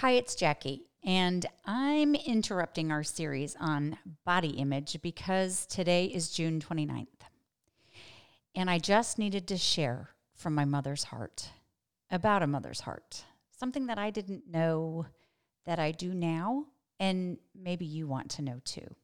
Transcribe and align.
Hi, 0.00 0.12
it's 0.12 0.36
Jackie, 0.36 0.86
and 1.04 1.44
I'm 1.66 2.14
interrupting 2.14 2.92
our 2.92 3.02
series 3.02 3.56
on 3.58 3.98
body 4.24 4.50
image 4.50 4.96
because 5.02 5.66
today 5.66 6.04
is 6.04 6.30
June 6.30 6.60
29th. 6.60 7.08
And 8.54 8.70
I 8.70 8.78
just 8.78 9.18
needed 9.18 9.48
to 9.48 9.56
share 9.56 10.10
from 10.36 10.54
my 10.54 10.64
mother's 10.64 11.02
heart 11.02 11.50
about 12.12 12.44
a 12.44 12.46
mother's 12.46 12.82
heart, 12.82 13.24
something 13.50 13.86
that 13.86 13.98
I 13.98 14.10
didn't 14.10 14.48
know 14.48 15.06
that 15.66 15.80
I 15.80 15.90
do 15.90 16.14
now, 16.14 16.66
and 17.00 17.38
maybe 17.52 17.84
you 17.84 18.06
want 18.06 18.30
to 18.30 18.42
know 18.42 18.60
too. 18.64 18.94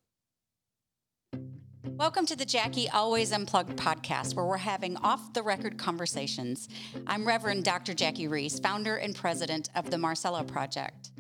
Welcome 1.97 2.27
to 2.27 2.37
the 2.37 2.45
Jackie 2.45 2.89
Always 2.89 3.33
Unplugged 3.33 3.77
podcast, 3.77 4.35
where 4.35 4.45
we're 4.45 4.57
having 4.57 4.97
off 4.97 5.33
the 5.33 5.43
record 5.43 5.79
conversations. 5.79 6.69
I'm 7.07 7.27
Reverend 7.27 7.65
Dr. 7.65 7.95
Jackie 7.95 8.27
Roese, 8.27 8.59
founder 8.59 8.97
and 8.97 9.15
president 9.15 9.71
of 9.75 9.91
the 9.91 9.99
Marcella 9.99 10.43
Project. 10.45 11.13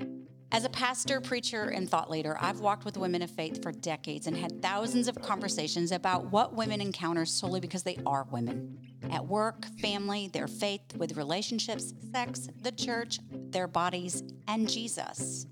As 0.52 0.64
a 0.64 0.68
pastor, 0.68 1.20
preacher, 1.20 1.64
and 1.64 1.90
thought 1.90 2.10
leader, 2.10 2.36
I've 2.40 2.60
walked 2.60 2.84
with 2.84 2.96
women 2.96 3.22
of 3.22 3.30
faith 3.30 3.62
for 3.62 3.72
decades 3.72 4.26
and 4.26 4.36
had 4.36 4.62
thousands 4.62 5.08
of 5.08 5.20
conversations 5.20 5.90
about 5.90 6.30
what 6.30 6.54
women 6.54 6.80
encounter 6.80 7.24
solely 7.24 7.60
because 7.60 7.82
they 7.82 7.98
are 8.06 8.26
women. 8.30 8.78
At 9.10 9.26
work, 9.26 9.66
family, 9.80 10.28
their 10.28 10.46
faith, 10.46 10.96
with 10.96 11.16
relationships, 11.16 11.92
sex, 12.12 12.48
the 12.62 12.72
church, 12.72 13.18
their 13.32 13.66
bodies, 13.66 14.22
and 14.46 14.68
Jesus. 14.68 15.46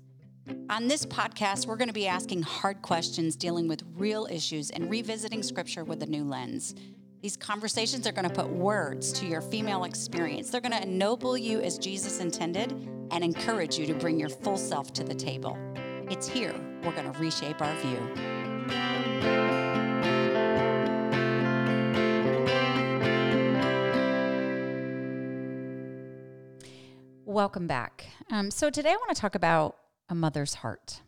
On 0.69 0.89
this 0.89 1.05
podcast, 1.05 1.67
we're 1.67 1.77
going 1.77 1.87
to 1.87 1.93
be 1.93 2.07
asking 2.07 2.41
hard 2.41 2.81
questions, 2.81 3.37
dealing 3.37 3.69
with 3.69 3.81
real 3.95 4.27
issues, 4.29 4.71
and 4.71 4.89
revisiting 4.89 5.41
scripture 5.41 5.85
with 5.85 6.03
a 6.03 6.05
new 6.05 6.25
lens. 6.25 6.75
These 7.21 7.37
conversations 7.37 8.05
are 8.05 8.11
going 8.11 8.27
to 8.27 8.33
put 8.33 8.49
words 8.49 9.13
to 9.13 9.25
your 9.25 9.39
female 9.39 9.85
experience. 9.85 10.49
They're 10.49 10.59
going 10.59 10.73
to 10.73 10.83
ennoble 10.83 11.37
you 11.37 11.61
as 11.61 11.77
Jesus 11.77 12.19
intended 12.19 12.73
and 13.11 13.23
encourage 13.23 13.77
you 13.77 13.85
to 13.85 13.93
bring 13.93 14.19
your 14.19 14.27
full 14.27 14.57
self 14.57 14.91
to 14.93 15.03
the 15.05 15.15
table. 15.15 15.57
It's 16.09 16.27
here 16.27 16.53
we're 16.83 16.91
going 16.91 17.09
to 17.09 17.17
reshape 17.17 17.61
our 17.61 17.73
view. 17.77 17.99
Welcome 27.23 27.67
back. 27.67 28.07
Um, 28.29 28.51
so, 28.51 28.69
today 28.69 28.91
I 28.91 28.95
want 28.95 29.15
to 29.15 29.19
talk 29.19 29.35
about 29.35 29.77
a 30.13 30.15
mother's 30.15 30.53
heart 30.53 31.01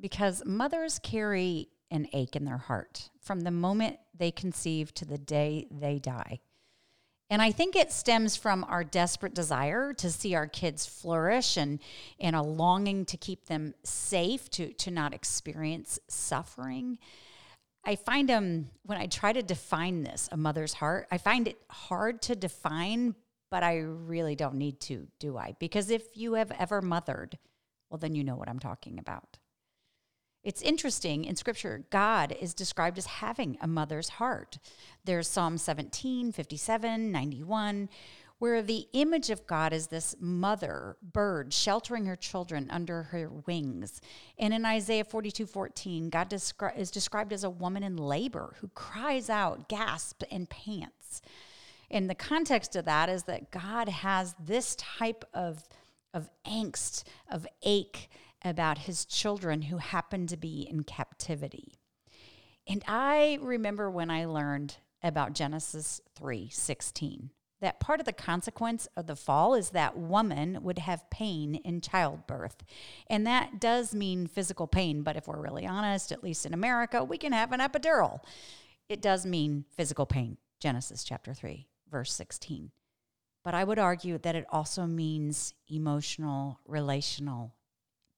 because 0.00 0.42
mothers 0.46 0.98
carry 0.98 1.68
an 1.90 2.08
ache 2.14 2.34
in 2.34 2.46
their 2.46 2.56
heart 2.56 3.10
from 3.20 3.40
the 3.40 3.50
moment 3.50 3.98
they 4.16 4.30
conceive 4.30 4.94
to 4.94 5.04
the 5.04 5.18
day 5.18 5.66
they 5.70 5.98
die. 5.98 6.40
And 7.28 7.42
I 7.42 7.52
think 7.52 7.76
it 7.76 7.92
stems 7.92 8.36
from 8.36 8.64
our 8.64 8.82
desperate 8.84 9.34
desire 9.34 9.92
to 9.92 10.10
see 10.10 10.34
our 10.34 10.46
kids 10.46 10.86
flourish 10.86 11.58
and, 11.58 11.78
and 12.18 12.34
a 12.34 12.40
longing 12.40 13.04
to 13.04 13.18
keep 13.18 13.44
them 13.44 13.74
safe, 13.84 14.48
to, 14.52 14.72
to 14.72 14.90
not 14.90 15.12
experience 15.12 15.98
suffering. 16.08 16.96
I 17.84 17.96
find 17.96 18.30
um, 18.30 18.70
when 18.84 18.96
I 18.96 19.08
try 19.08 19.34
to 19.34 19.42
define 19.42 20.04
this, 20.04 20.30
a 20.32 20.38
mother's 20.38 20.72
heart, 20.72 21.06
I 21.10 21.18
find 21.18 21.48
it 21.48 21.60
hard 21.68 22.22
to 22.22 22.34
define, 22.34 23.14
but 23.50 23.62
I 23.62 23.80
really 23.80 24.36
don't 24.36 24.54
need 24.54 24.80
to, 24.82 25.06
do 25.18 25.36
I? 25.36 25.54
Because 25.58 25.90
if 25.90 26.16
you 26.16 26.32
have 26.32 26.50
ever 26.58 26.80
mothered, 26.80 27.36
well, 27.90 27.98
then 27.98 28.14
you 28.14 28.24
know 28.24 28.36
what 28.36 28.48
I'm 28.48 28.58
talking 28.58 28.98
about. 28.98 29.38
It's 30.44 30.62
interesting 30.62 31.24
in 31.24 31.36
scripture, 31.36 31.84
God 31.90 32.34
is 32.40 32.54
described 32.54 32.96
as 32.96 33.06
having 33.06 33.58
a 33.60 33.66
mother's 33.66 34.08
heart. 34.08 34.58
There's 35.04 35.28
Psalm 35.28 35.58
17, 35.58 36.32
57, 36.32 37.10
91, 37.10 37.88
where 38.38 38.62
the 38.62 38.86
image 38.92 39.30
of 39.30 39.46
God 39.46 39.72
is 39.72 39.88
this 39.88 40.14
mother 40.20 40.96
bird 41.02 41.52
sheltering 41.52 42.06
her 42.06 42.16
children 42.16 42.68
under 42.70 43.04
her 43.04 43.28
wings. 43.46 44.00
And 44.38 44.54
in 44.54 44.64
Isaiah 44.64 45.04
42, 45.04 45.44
14, 45.44 46.08
God 46.08 46.30
descri- 46.30 46.78
is 46.78 46.90
described 46.90 47.32
as 47.32 47.42
a 47.42 47.50
woman 47.50 47.82
in 47.82 47.96
labor 47.96 48.54
who 48.60 48.68
cries 48.68 49.28
out, 49.28 49.68
gasps, 49.68 50.24
and 50.30 50.48
pants. 50.48 51.20
And 51.90 52.08
the 52.08 52.14
context 52.14 52.76
of 52.76 52.84
that 52.84 53.08
is 53.08 53.24
that 53.24 53.50
God 53.50 53.88
has 53.88 54.36
this 54.38 54.76
type 54.76 55.24
of 55.34 55.64
of 56.18 56.30
angst, 56.44 57.04
of 57.30 57.46
ache 57.62 58.10
about 58.44 58.78
his 58.78 59.04
children 59.04 59.62
who 59.62 59.78
happened 59.78 60.28
to 60.28 60.36
be 60.36 60.66
in 60.68 60.82
captivity. 60.82 61.74
And 62.66 62.82
I 62.86 63.38
remember 63.40 63.90
when 63.90 64.10
I 64.10 64.24
learned 64.24 64.76
about 65.02 65.32
Genesis 65.32 66.00
3:16 66.14 67.30
that 67.60 67.80
part 67.80 68.00
of 68.00 68.06
the 68.06 68.12
consequence 68.12 68.86
of 68.96 69.06
the 69.06 69.16
fall 69.16 69.54
is 69.54 69.70
that 69.70 69.96
woman 69.96 70.62
would 70.62 70.78
have 70.78 71.10
pain 71.10 71.56
in 71.56 71.80
childbirth. 71.80 72.62
And 73.08 73.26
that 73.26 73.60
does 73.60 73.94
mean 73.94 74.26
physical 74.26 74.66
pain, 74.66 75.02
but 75.02 75.16
if 75.16 75.26
we're 75.26 75.40
really 75.40 75.66
honest, 75.66 76.12
at 76.12 76.22
least 76.22 76.46
in 76.46 76.54
America, 76.54 77.02
we 77.02 77.18
can 77.18 77.32
have 77.32 77.52
an 77.52 77.60
epidural. 77.60 78.20
It 78.88 79.02
does 79.02 79.26
mean 79.26 79.64
physical 79.76 80.06
pain. 80.06 80.38
Genesis 80.60 81.02
chapter 81.04 81.34
3, 81.34 81.66
verse 81.90 82.12
16. 82.12 82.70
But 83.48 83.54
I 83.54 83.64
would 83.64 83.78
argue 83.78 84.18
that 84.18 84.34
it 84.34 84.44
also 84.50 84.84
means 84.84 85.54
emotional, 85.68 86.60
relational 86.66 87.54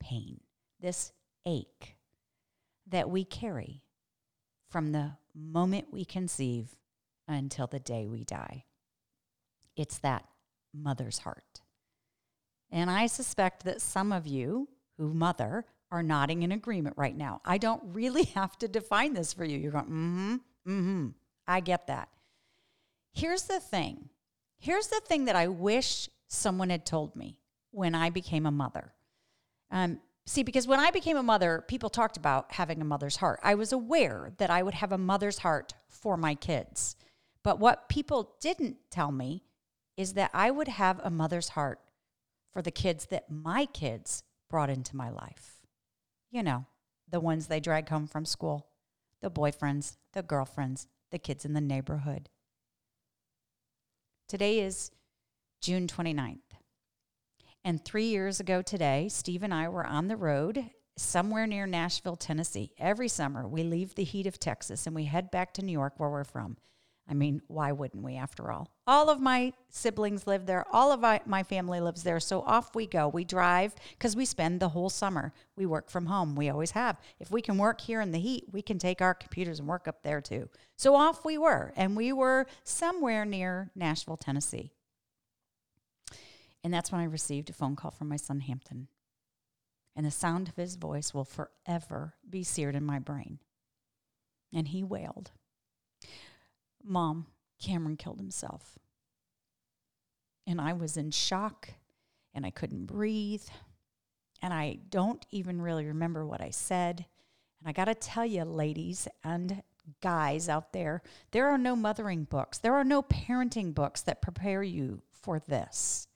pain, 0.00 0.41
this 0.80 1.12
ache 1.46 1.96
that 2.88 3.08
we 3.08 3.22
carry 3.22 3.84
from 4.70 4.90
the 4.90 5.12
moment 5.32 5.92
we 5.92 6.04
conceive 6.04 6.74
until 7.28 7.69
the 7.69 7.78
day 7.78 8.08
we 8.08 8.24
die. 8.24 8.64
It's 9.76 9.98
that 9.98 10.24
mother's 10.74 11.19
heart. 11.19 11.60
And 12.72 12.90
I 12.90 13.06
suspect 13.06 13.62
that 13.62 13.80
some 13.80 14.10
of 14.10 14.26
you 14.26 14.69
who 14.98 15.14
mother 15.14 15.64
are 15.92 16.02
nodding 16.02 16.42
in 16.42 16.50
agreement 16.50 16.96
right 16.98 17.16
now. 17.16 17.40
I 17.44 17.58
don't 17.58 17.82
really 17.84 18.24
have 18.34 18.58
to 18.58 18.66
define 18.66 19.14
this 19.14 19.32
for 19.32 19.44
you. 19.44 19.58
You're 19.58 19.70
going, 19.70 19.84
mm 19.84 19.88
hmm, 19.88 20.34
mm 20.72 20.80
hmm. 20.80 21.08
I 21.46 21.60
get 21.60 21.86
that. 21.86 22.08
Here's 23.12 23.44
the 23.44 23.60
thing 23.60 24.08
Here's 24.60 24.88
the 24.88 25.00
thing 25.00 25.25
that 25.25 25.37
I 25.37 25.48
wish 25.48 26.10
someone 26.28 26.69
had 26.69 26.84
told 26.84 27.16
me 27.16 27.38
when 27.71 27.94
I 27.94 28.10
became 28.10 28.44
a 28.44 28.50
mother. 28.50 28.93
Um, 29.71 30.00
see, 30.26 30.43
because 30.43 30.66
when 30.66 30.78
I 30.78 30.91
became 30.91 31.16
a 31.16 31.22
mother, 31.22 31.65
people 31.66 31.88
talked 31.88 32.19
about 32.19 32.53
having 32.53 32.82
a 32.82 32.84
mother's 32.84 33.16
heart. 33.16 33.41
I 33.43 33.54
was 33.54 33.72
aware 33.72 34.32
that 34.37 34.50
I 34.50 34.62
would 34.62 34.75
have 34.75 34.93
a 34.93 34.99
mother's 34.99 35.38
heart 35.38 35.72
for 35.88 36.19
my 36.19 36.34
kids. 36.34 36.94
But 37.43 37.59
what 37.59 37.88
people 37.88 38.37
didn't 38.38 38.76
tell 38.91 39.10
me 39.10 39.44
is 39.97 40.12
that 40.12 40.31
I 40.34 40.50
would 40.50 40.69
have 40.69 41.00
a 41.03 41.10
mother's 41.10 41.50
heart 41.50 41.81
for 42.53 42.60
the 42.60 42.70
kids 42.70 43.06
that 43.06 43.31
my 43.31 43.65
kids 43.65 44.25
brought 44.50 44.69
into 44.69 44.94
my 44.94 45.09
life. 45.09 45.62
You 46.31 46.43
know, 46.43 46.66
the 47.09 47.20
ones 47.20 47.47
they 47.47 47.60
drag 47.60 47.88
home 47.88 48.06
from 48.06 48.26
school, 48.26 48.66
the 49.22 49.31
boyfriends, 49.31 49.97
the 50.12 50.22
girlfriends, 50.22 50.87
the 51.10 51.19
kids 51.19 51.47
in 51.47 51.54
the 51.54 51.62
neighborhood. 51.62 52.28
Today 54.30 54.60
is 54.60 54.92
June 55.60 55.88
29th. 55.88 56.38
And 57.64 57.84
three 57.84 58.04
years 58.04 58.38
ago 58.38 58.62
today, 58.62 59.08
Steve 59.08 59.42
and 59.42 59.52
I 59.52 59.68
were 59.68 59.84
on 59.84 60.06
the 60.06 60.16
road 60.16 60.66
somewhere 60.96 61.48
near 61.48 61.66
Nashville, 61.66 62.14
Tennessee. 62.14 62.70
Every 62.78 63.08
summer, 63.08 63.48
we 63.48 63.64
leave 63.64 63.96
the 63.96 64.04
heat 64.04 64.28
of 64.28 64.38
Texas 64.38 64.86
and 64.86 64.94
we 64.94 65.06
head 65.06 65.32
back 65.32 65.52
to 65.54 65.62
New 65.62 65.72
York, 65.72 65.94
where 65.96 66.10
we're 66.10 66.22
from. 66.22 66.58
I 67.10 67.15
mean, 67.15 67.43
why 67.48 67.72
wouldn't 67.72 68.04
we 68.04 68.15
after 68.15 68.53
all? 68.53 68.71
All 68.87 69.10
of 69.10 69.21
my 69.21 69.53
siblings 69.69 70.28
live 70.28 70.47
there. 70.47 70.65
All 70.72 70.93
of 70.93 71.00
my 71.26 71.43
family 71.43 71.81
lives 71.81 72.04
there. 72.04 72.21
So 72.21 72.43
off 72.43 72.72
we 72.76 72.87
go. 72.87 73.09
We 73.09 73.25
drive 73.25 73.75
because 73.98 74.15
we 74.15 74.25
spend 74.25 74.60
the 74.60 74.69
whole 74.69 74.88
summer. 74.88 75.32
We 75.56 75.66
work 75.66 75.91
from 75.91 76.06
home. 76.06 76.37
We 76.37 76.49
always 76.49 76.70
have. 76.70 77.00
If 77.19 77.32
we 77.32 77.43
can 77.43 77.59
work 77.59 77.81
here 77.81 78.00
in 78.00 78.12
the 78.12 78.20
heat, 78.20 78.44
we 78.53 78.62
can 78.62 78.78
take 78.78 79.03
our 79.03 79.12
computers 79.12 79.59
and 79.59 79.66
work 79.66 79.88
up 79.88 80.04
there 80.04 80.20
too. 80.20 80.49
So 80.76 80.94
off 80.94 81.25
we 81.25 81.37
were. 81.37 81.72
And 81.75 81.97
we 81.97 82.12
were 82.12 82.47
somewhere 82.62 83.25
near 83.25 83.72
Nashville, 83.75 84.16
Tennessee. 84.16 84.70
And 86.62 86.72
that's 86.72 86.93
when 86.93 87.00
I 87.00 87.04
received 87.04 87.50
a 87.50 87.53
phone 87.53 87.75
call 87.75 87.91
from 87.91 88.09
my 88.09 88.16
son, 88.16 88.38
Hampton. 88.38 88.87
And 89.96 90.06
the 90.06 90.12
sound 90.12 90.49
of 90.49 90.55
his 90.55 90.76
voice 90.76 91.12
will 91.12 91.25
forever 91.25 92.14
be 92.29 92.44
seared 92.44 92.76
in 92.76 92.84
my 92.84 93.00
brain. 93.00 93.40
And 94.55 94.69
he 94.69 94.84
wailed. 94.84 95.32
Mom, 96.82 97.27
Cameron 97.62 97.97
killed 97.97 98.19
himself. 98.19 98.79
And 100.47 100.61
I 100.61 100.73
was 100.73 100.97
in 100.97 101.11
shock 101.11 101.71
and 102.35 102.47
I 102.47 102.50
couldn't 102.50 102.87
breathe. 102.87 103.44
And 104.43 104.55
I 104.55 104.79
don't 104.88 105.25
even 105.31 105.61
really 105.61 105.85
remember 105.87 106.27
what 106.27 106.41
I 106.41 106.50
said. 106.50 107.06
And 107.61 107.69
I 107.69 107.73
got 107.73 107.85
to 107.87 107.94
tell 107.94 108.25
you, 108.25 108.44
ladies 108.44 109.06
and 109.23 109.62
guys 110.00 110.49
out 110.49 110.73
there, 110.73 111.03
there 111.31 111.49
are 111.49 111.59
no 111.59 111.77
mothering 111.77 112.25
books, 112.25 112.59
there 112.59 112.75
are 112.75 112.85
no 112.85 113.03
parenting 113.03 113.75
books 113.75 114.00
that 114.03 114.23
prepare 114.23 114.62
you 114.62 115.03
for 115.11 115.41
this 115.41 116.06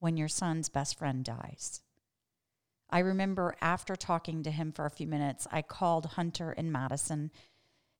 when 0.00 0.16
your 0.16 0.28
son's 0.28 0.68
best 0.68 0.98
friend 0.98 1.24
dies. 1.24 1.80
I 2.90 2.98
remember 2.98 3.56
after 3.60 3.96
talking 3.96 4.42
to 4.42 4.50
him 4.50 4.70
for 4.72 4.84
a 4.84 4.90
few 4.90 5.06
minutes, 5.06 5.46
I 5.50 5.62
called 5.62 6.06
Hunter 6.06 6.50
and 6.50 6.70
Madison 6.70 7.30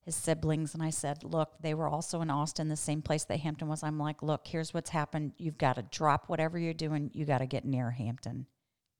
his 0.05 0.15
siblings 0.15 0.75
and 0.75 0.83
I 0.83 0.91
said, 0.91 1.23
Look, 1.23 1.53
they 1.59 1.73
were 1.73 1.89
also 1.89 2.21
in 2.21 2.29
Austin, 2.29 2.69
the 2.69 2.77
same 2.77 3.01
place 3.01 3.23
that 3.25 3.39
Hampton 3.39 3.67
was. 3.67 3.81
I'm 3.81 3.97
like, 3.97 4.21
Look, 4.21 4.47
here's 4.47 4.73
what's 4.73 4.91
happened. 4.91 5.33
You've 5.37 5.57
got 5.57 5.77
to 5.77 5.81
drop 5.81 6.29
whatever 6.29 6.59
you're 6.59 6.73
doing. 6.73 7.09
You 7.13 7.25
got 7.25 7.39
to 7.39 7.47
get 7.47 7.65
near 7.65 7.91
Hampton. 7.91 8.45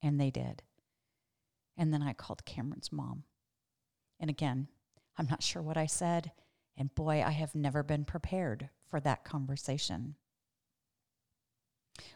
And 0.02 0.20
they 0.20 0.30
did. 0.30 0.62
And 1.76 1.92
then 1.92 2.02
I 2.02 2.12
called 2.12 2.44
Cameron's 2.44 2.90
mom. 2.90 3.22
And 4.18 4.28
again, 4.28 4.66
I'm 5.16 5.26
not 5.26 5.42
sure 5.42 5.62
what 5.62 5.76
I 5.76 5.86
said. 5.86 6.32
And 6.76 6.94
boy, 6.94 7.22
I 7.24 7.30
have 7.30 7.54
never 7.54 7.82
been 7.82 8.04
prepared 8.04 8.68
for 8.90 8.98
that 9.00 9.24
conversation. 9.24 10.16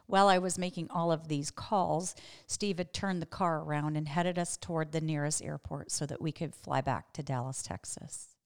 While 0.07 0.29
I 0.29 0.39
was 0.39 0.59
making 0.59 0.89
all 0.91 1.13
of 1.13 1.29
these 1.29 1.51
calls, 1.51 2.15
Steve 2.47 2.79
had 2.79 2.93
turned 2.93 3.23
the 3.23 3.27
car 3.27 3.61
around 3.61 3.97
and 3.97 4.09
headed 4.09 4.39
us 4.39 4.57
toward 4.57 4.93
the 4.93 5.01
nearest 5.01 5.43
airport 5.43 5.91
so 5.91 6.05
that 6.07 6.21
we 6.21 6.33
could 6.33 6.55
fly 6.55 6.81
back 6.81 7.13
to 7.13 7.23
Dallas, 7.23 7.63
Texas. 7.63 8.37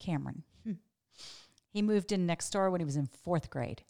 Cameron. 0.00 0.42
Hmm. 0.64 0.72
He 1.68 1.82
moved 1.82 2.10
in 2.10 2.26
next 2.26 2.50
door 2.50 2.70
when 2.70 2.80
he 2.80 2.84
was 2.84 2.96
in 2.96 3.06
fourth 3.06 3.50
grade. 3.50 3.84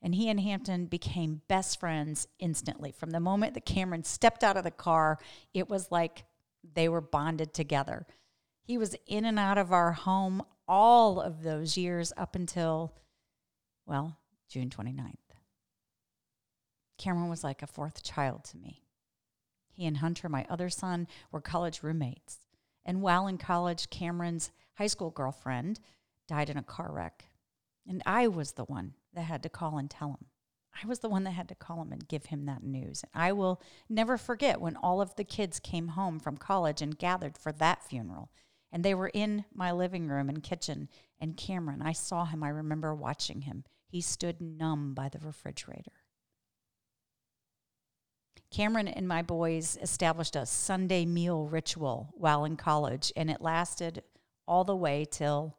And 0.00 0.14
he 0.14 0.30
and 0.30 0.40
Hampton 0.40 0.86
became 0.86 1.42
best 1.48 1.80
friends 1.80 2.28
instantly. 2.38 2.92
From 2.92 3.10
the 3.10 3.20
moment 3.20 3.54
that 3.54 3.66
Cameron 3.66 4.04
stepped 4.04 4.44
out 4.44 4.56
of 4.56 4.64
the 4.64 4.70
car, 4.70 5.18
it 5.52 5.68
was 5.68 5.90
like 5.90 6.24
they 6.74 6.88
were 6.88 7.00
bonded 7.00 7.52
together. 7.52 8.06
He 8.62 8.78
was 8.78 8.94
in 9.06 9.24
and 9.24 9.38
out 9.38 9.58
of 9.58 9.72
our 9.72 9.92
home 9.92 10.42
all 10.68 11.20
of 11.20 11.42
those 11.42 11.76
years 11.76 12.12
up 12.16 12.36
until, 12.36 12.94
well, 13.86 14.18
June 14.48 14.70
29th. 14.70 15.14
Cameron 16.98 17.28
was 17.28 17.42
like 17.42 17.62
a 17.62 17.66
fourth 17.66 18.02
child 18.02 18.44
to 18.44 18.56
me. 18.56 18.82
He 19.72 19.86
and 19.86 19.98
Hunter, 19.98 20.28
my 20.28 20.44
other 20.48 20.68
son, 20.68 21.06
were 21.30 21.40
college 21.40 21.82
roommates. 21.82 22.38
And 22.84 23.00
while 23.00 23.26
in 23.26 23.38
college, 23.38 23.90
Cameron's 23.90 24.50
high 24.78 24.86
school 24.86 25.10
girlfriend 25.10 25.80
died 26.28 26.48
in 26.48 26.56
a 26.56 26.62
car 26.62 26.90
wreck. 26.92 27.24
And 27.86 28.02
I 28.06 28.28
was 28.28 28.52
the 28.52 28.64
one 28.64 28.94
that 29.12 29.22
had 29.22 29.42
to 29.42 29.48
call 29.48 29.76
and 29.76 29.90
tell 29.90 30.10
him. 30.10 30.26
I 30.80 30.86
was 30.86 31.00
the 31.00 31.08
one 31.08 31.24
that 31.24 31.32
had 31.32 31.48
to 31.48 31.56
call 31.56 31.82
him 31.82 31.90
and 31.90 32.06
give 32.06 32.26
him 32.26 32.46
that 32.46 32.62
news. 32.62 33.02
And 33.02 33.22
I 33.22 33.32
will 33.32 33.60
never 33.88 34.16
forget 34.16 34.60
when 34.60 34.76
all 34.76 35.00
of 35.00 35.16
the 35.16 35.24
kids 35.24 35.58
came 35.58 35.88
home 35.88 36.20
from 36.20 36.36
college 36.36 36.80
and 36.80 36.96
gathered 36.96 37.36
for 37.36 37.50
that 37.52 37.82
funeral. 37.82 38.30
And 38.70 38.84
they 38.84 38.94
were 38.94 39.08
in 39.08 39.44
my 39.52 39.72
living 39.72 40.06
room 40.06 40.28
and 40.28 40.42
kitchen. 40.42 40.88
And 41.20 41.36
Cameron, 41.36 41.82
I 41.82 41.92
saw 41.92 42.26
him. 42.26 42.44
I 42.44 42.50
remember 42.50 42.94
watching 42.94 43.42
him. 43.42 43.64
He 43.88 44.00
stood 44.00 44.40
numb 44.40 44.94
by 44.94 45.08
the 45.08 45.18
refrigerator. 45.18 45.92
Cameron 48.52 48.88
and 48.88 49.08
my 49.08 49.22
boys 49.22 49.76
established 49.82 50.36
a 50.36 50.46
Sunday 50.46 51.04
meal 51.04 51.46
ritual 51.46 52.10
while 52.12 52.44
in 52.44 52.56
college, 52.56 53.12
and 53.16 53.30
it 53.30 53.40
lasted 53.40 54.02
all 54.48 54.64
the 54.64 54.74
way 54.74 55.04
till, 55.08 55.56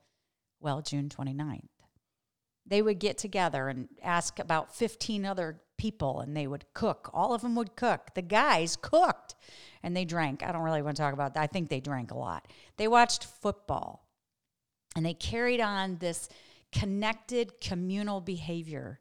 well, 0.60 0.82
June 0.82 1.08
29th. 1.08 1.70
They 2.66 2.82
would 2.82 3.00
get 3.00 3.18
together 3.18 3.70
and 3.70 3.88
ask 4.04 4.40
about 4.40 4.76
15 4.76 5.26
other 5.26 5.62
people, 5.78 6.20
and 6.20 6.36
they 6.36 6.46
would 6.46 6.66
cook. 6.74 7.10
All 7.14 7.34
of 7.34 7.42
them 7.42 7.56
would 7.56 7.76
cook. 7.76 8.14
The 8.16 8.22
guys 8.22 8.76
cooked 8.76 9.36
and 9.82 9.96
they 9.96 10.06
drank. 10.06 10.44
I 10.44 10.52
don't 10.52 10.64
really 10.64 10.82
want 10.82 10.98
to 10.98 11.02
talk 11.02 11.14
about 11.14 11.34
that. 11.34 11.42
I 11.42 11.48
think 11.48 11.70
they 11.70 11.80
drank 11.80 12.12
a 12.12 12.18
lot. 12.18 12.48
They 12.78 12.88
watched 12.88 13.26
football 13.26 14.08
and 14.96 15.06
they 15.06 15.14
carried 15.14 15.62
on 15.62 15.98
this 15.98 16.30
connected 16.72 17.62
communal 17.62 18.22
behavior 18.22 19.00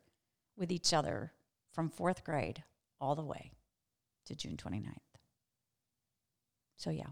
with 0.56 0.70
each 0.70 0.94
other 0.94 1.32
from 1.72 1.90
fourth 1.90 2.24
grade 2.24 2.62
all 3.00 3.14
the 3.14 3.24
way 3.24 3.50
to 4.26 4.34
June 4.34 4.56
29th. 4.56 4.94
So, 6.76 6.90
yeah, 6.90 7.10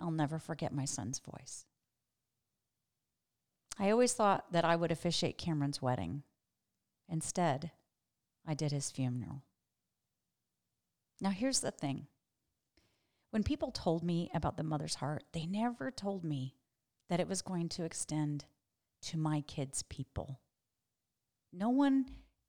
I'll 0.00 0.10
never 0.10 0.38
forget 0.38 0.72
my 0.72 0.84
son's 0.84 1.18
voice. 1.18 1.66
I 3.78 3.90
always 3.90 4.14
thought 4.14 4.52
that 4.52 4.64
I 4.64 4.76
would 4.76 4.90
officiate 4.90 5.38
Cameron's 5.38 5.82
wedding. 5.82 6.22
Instead, 7.08 7.70
I 8.46 8.54
did 8.54 8.72
his 8.72 8.90
funeral. 8.90 9.42
Now, 11.20 11.30
here's 11.30 11.60
the 11.60 11.70
thing 11.70 12.06
when 13.30 13.42
people 13.42 13.70
told 13.70 14.02
me 14.02 14.30
about 14.34 14.56
the 14.56 14.62
mother's 14.62 14.96
heart, 14.96 15.24
they 15.32 15.46
never 15.46 15.90
told 15.90 16.24
me 16.24 16.54
that 17.08 17.20
it 17.20 17.28
was 17.28 17.42
going 17.42 17.68
to 17.70 17.84
extend 17.84 18.44
to 19.02 19.18
my 19.18 19.42
kids' 19.42 19.82
people. 19.82 20.40
No 21.52 21.68
one 21.68 22.06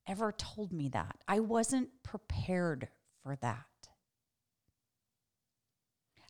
ever 0.07 0.31
told 0.31 0.71
me 0.71 0.89
that. 0.89 1.17
I 1.27 1.39
wasn't 1.39 1.89
prepared 2.03 2.87
for 3.21 3.35
that. 3.37 3.65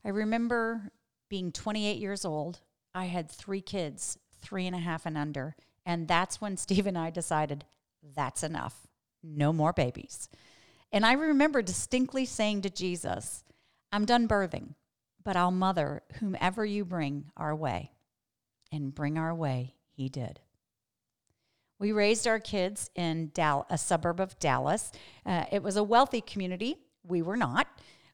I 0.03 0.09
remember 0.09 0.91
being 1.29 1.51
28 1.51 1.97
years 1.97 2.25
old. 2.25 2.61
I 2.95 3.05
had 3.05 3.29
three 3.29 3.61
kids, 3.61 4.17
three 4.47 4.65
and 4.65 4.75
a 4.75 4.79
half 4.79 5.05
and 5.05 5.17
under. 5.17 5.55
And 5.85 6.07
that's 6.07 6.39
when 6.39 6.55
Steve 6.57 6.88
and 6.88 6.97
I 6.97 7.09
decided 7.09 7.65
that's 8.15 8.44
enough. 8.44 8.88
No 9.21 9.51
more 9.51 9.73
babies. 9.73 10.29
And 10.91 11.05
I 11.05 11.13
remember 11.13 11.61
distinctly 11.61 12.25
saying 12.25 12.61
to 12.61 12.69
Jesus, 12.69 13.44
I'm 13.91 14.05
done 14.05 14.27
birthing, 14.27 14.75
but 15.23 15.35
I'll 15.35 15.51
mother 15.51 16.01
whomever 16.19 16.63
you 16.63 16.85
bring 16.85 17.25
our 17.35 17.53
way. 17.53 17.91
And 18.71 18.94
bring 18.94 19.17
our 19.17 19.33
way, 19.33 19.75
he 19.95 20.09
did. 20.09 20.39
We 21.79 21.91
raised 21.91 22.27
our 22.27 22.39
kids 22.39 22.89
in 22.95 23.31
Dal- 23.33 23.65
a 23.69 23.77
suburb 23.77 24.19
of 24.19 24.38
Dallas. 24.39 24.91
Uh, 25.25 25.45
it 25.51 25.63
was 25.63 25.77
a 25.77 25.83
wealthy 25.83 26.21
community. 26.21 26.77
We 27.03 27.21
were 27.21 27.38
not. 27.38 27.67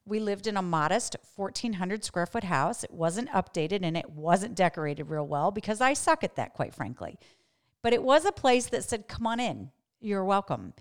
We 0.06 0.20
lived 0.20 0.48
in 0.48 0.58
a 0.58 0.62
modest 0.62 1.16
1,400 1.36 2.04
square 2.04 2.26
foot 2.26 2.44
house. 2.44 2.84
It 2.84 2.92
wasn't 2.92 3.30
updated 3.30 3.84
and 3.84 3.96
it 3.96 4.10
wasn't 4.10 4.56
decorated 4.56 5.10
real 5.10 5.26
well 5.26 5.52
because 5.52 5.80
I 5.80 5.94
suck 5.94 6.24
at 6.24 6.36
that, 6.36 6.54
quite 6.54 6.74
frankly. 6.74 7.18
But 7.82 7.94
it 7.94 8.04
was 8.04 8.26
a 8.26 8.32
place 8.32 8.68
that 8.68 8.84
said, 8.84 9.08
Come 9.08 9.26
on 9.28 9.40
in, 9.40 9.72
you're 10.02 10.26
welcome. 10.26 10.74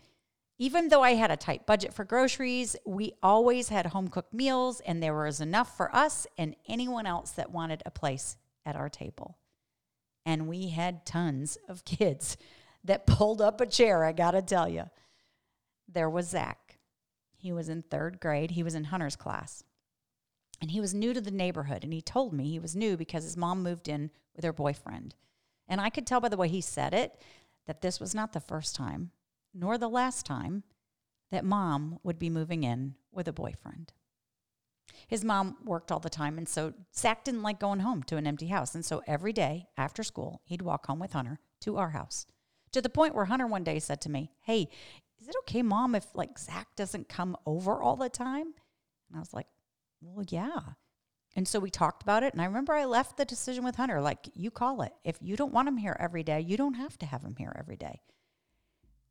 Even 0.59 0.89
though 0.89 1.03
I 1.03 1.15
had 1.15 1.31
a 1.31 1.37
tight 1.37 1.67
budget 1.67 1.93
for 1.93 2.05
groceries, 2.05 2.77
we 2.85 3.15
always 3.23 3.69
had 3.69 3.87
home 3.87 4.09
cooked 4.09 4.35
meals 4.35 4.81
and 4.81 5.03
there 5.03 5.17
was 5.17 5.41
enough 5.41 5.77
for 5.77 5.95
us 5.95 6.27
and 6.39 6.55
anyone 6.69 7.07
else 7.07 7.33
that 7.33 7.51
wanted 7.51 7.83
a 7.85 7.91
place 7.91 8.37
at 8.65 8.77
our 8.77 8.89
table. 8.89 9.39
And 10.25 10.47
we 10.47 10.69
had 10.69 11.05
tons 11.05 11.59
of 11.69 11.85
kids 11.85 12.37
that 12.85 13.07
pulled 13.09 13.41
up 13.41 13.61
a 13.61 13.67
chair, 13.67 14.05
I 14.05 14.13
gotta 14.13 14.43
tell 14.43 14.69
you. 14.69 14.91
There 15.89 16.11
was 16.11 16.29
Zach. 16.29 16.59
He 17.43 17.53
was 17.53 17.69
in 17.69 17.83
third 17.83 18.21
grade. 18.21 18.53
He 18.53 18.63
was 18.63 18.77
in 18.77 18.85
Hunter's 18.85 19.17
class. 19.17 19.65
And 20.61 20.71
he 20.71 20.81
was 20.81 20.95
new 20.95 21.13
to 21.13 21.21
the 21.21 21.33
neighborhood. 21.33 21.83
And 21.83 21.93
he 21.93 22.01
told 22.01 22.33
me 22.33 22.49
he 22.49 22.61
was 22.61 22.77
new 22.77 22.97
because 22.97 23.25
his 23.25 23.37
mom 23.37 23.65
moved 23.65 23.89
in 23.89 24.13
with 24.37 24.45
her 24.45 24.53
boyfriend. 24.53 25.17
And 25.69 25.81
I 25.81 25.91
could 25.91 26.07
tell 26.07 26.21
by 26.21 26.29
the 26.29 26.37
way 26.37 26.47
he 26.47 26.61
said 26.61 26.95
it 26.95 27.21
that 27.67 27.81
this 27.81 27.99
was 27.99 28.15
not 28.15 28.33
the 28.33 28.39
first 28.39 28.77
time, 28.77 29.11
nor 29.53 29.77
the 29.77 29.89
last 29.89 30.25
time, 30.25 30.63
that 31.33 31.45
mom 31.45 31.99
would 32.05 32.19
be 32.19 32.31
moving 32.31 32.63
in 32.63 32.95
with 33.11 33.27
a 33.27 33.33
boyfriend. 33.33 33.93
His 35.09 35.25
mom 35.25 35.57
worked 35.65 35.91
all 35.91 35.99
the 35.99 36.09
time, 36.09 36.39
and 36.39 36.49
so 36.49 36.75
Zach 36.95 37.25
didn't 37.25 37.43
like 37.43 37.59
going 37.59 37.81
home 37.81 38.05
to 38.05 38.17
an 38.17 38.27
empty 38.29 38.47
house. 38.47 38.77
And 38.77 38.85
so 38.85 39.03
every 39.09 39.33
day 39.33 39.67
after 39.77 40.05
school, 40.05 40.43
he'd 40.45 40.63
walk 40.63 40.87
home 40.87 41.01
with 41.01 41.13
Hunter 41.13 41.41
to 41.63 41.77
our 41.77 41.91
house. 41.91 42.27
To 42.73 42.81
the 42.81 42.89
point 42.89 43.15
where 43.15 43.27
Hunter 43.27 43.47
one 43.47 43.65
day 43.65 43.79
said 43.79 44.01
to 44.03 44.11
me, 44.11 44.31
Hey, 44.43 44.69
is 45.23 45.29
it 45.29 45.37
okay, 45.41 45.63
mom, 45.63 45.95
if 45.95 46.07
like 46.15 46.37
Zach 46.37 46.67
doesn't 46.75 47.09
come 47.09 47.37
over 47.47 47.81
all 47.81 47.97
the 47.97 48.09
time? 48.09 48.55
And 49.09 49.17
I 49.17 49.21
was 49.21 49.33
like, 49.33 49.47
well, 50.01 50.25
yeah. 50.29 50.61
And 51.37 51.47
so 51.47 51.61
we 51.61 51.71
talked 51.71 52.03
about 52.03 52.25
it. 52.25 52.33
And 52.33 52.43
I 52.43 52.47
remember 52.47 52.73
I 52.73 52.85
left 52.85 53.17
the 53.17 53.25
decision 53.25 53.65
with 53.65 53.77
Hunter 53.77 54.01
like, 54.01 54.29
you 54.35 54.51
call 54.51 54.83
it. 54.83 54.93
If 55.05 55.19
you 55.21 55.37
don't 55.37 55.53
want 55.53 55.69
him 55.69 55.77
here 55.77 55.97
every 55.99 56.25
day, 56.25 56.41
you 56.41 56.57
don't 56.57 56.75
have 56.75 56.99
to 56.99 57.07
have 57.07 57.23
him 57.23 57.37
here 57.39 57.55
every 57.57 57.77
day. 57.77 58.01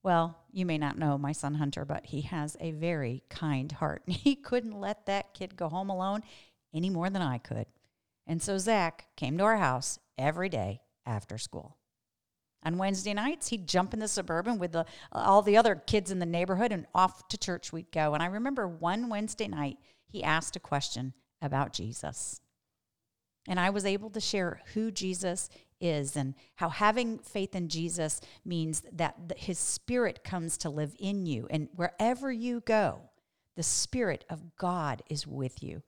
Well, 0.03 0.37
you 0.51 0.65
may 0.65 0.77
not 0.77 0.97
know 0.97 1.17
my 1.17 1.31
son 1.31 1.55
Hunter, 1.55 1.85
but 1.85 2.07
he 2.07 2.21
has 2.21 2.57
a 2.59 2.71
very 2.71 3.23
kind 3.29 3.71
heart. 3.71 4.03
He 4.07 4.35
couldn't 4.35 4.79
let 4.79 5.05
that 5.05 5.33
kid 5.33 5.55
go 5.55 5.69
home 5.69 5.89
alone 5.89 6.23
any 6.73 6.89
more 6.89 7.09
than 7.09 7.21
I 7.21 7.37
could. 7.37 7.67
And 8.27 8.41
so 8.41 8.57
Zach 8.57 9.07
came 9.15 9.37
to 9.37 9.43
our 9.45 9.57
house 9.57 9.97
every 10.17 10.49
day 10.49 10.81
after 11.05 11.37
school. 11.37 11.77
On 12.63 12.77
Wednesday 12.77 13.13
nights, 13.13 13.47
he'd 13.47 13.67
jump 13.67 13.93
in 13.93 13.99
the 13.99 14.07
suburban 14.07 14.59
with 14.59 14.71
the, 14.71 14.85
all 15.11 15.41
the 15.41 15.57
other 15.57 15.75
kids 15.75 16.11
in 16.11 16.19
the 16.19 16.25
neighborhood 16.25 16.71
and 16.71 16.85
off 16.93 17.27
to 17.29 17.37
church 17.37 17.73
we'd 17.73 17.91
go. 17.91 18.13
And 18.13 18.21
I 18.21 18.27
remember 18.27 18.67
one 18.67 19.09
Wednesday 19.09 19.47
night, 19.47 19.77
he 20.07 20.23
asked 20.23 20.55
a 20.55 20.59
question 20.59 21.13
about 21.41 21.73
Jesus. 21.73 22.41
And 23.47 23.59
I 23.59 23.71
was 23.71 23.85
able 23.85 24.11
to 24.11 24.19
share 24.19 24.61
who 24.73 24.91
Jesus 24.91 25.49
is 25.79 26.15
and 26.15 26.35
how 26.55 26.69
having 26.69 27.17
faith 27.17 27.55
in 27.55 27.67
Jesus 27.67 28.21
means 28.45 28.83
that 28.91 29.15
his 29.37 29.57
spirit 29.57 30.23
comes 30.23 30.57
to 30.59 30.69
live 30.69 30.95
in 30.99 31.25
you. 31.25 31.47
And 31.49 31.67
wherever 31.75 32.31
you 32.31 32.61
go, 32.61 33.09
the 33.55 33.63
spirit 33.63 34.23
of 34.29 34.55
God 34.57 35.01
is 35.09 35.25
with 35.25 35.63
you. 35.63 35.81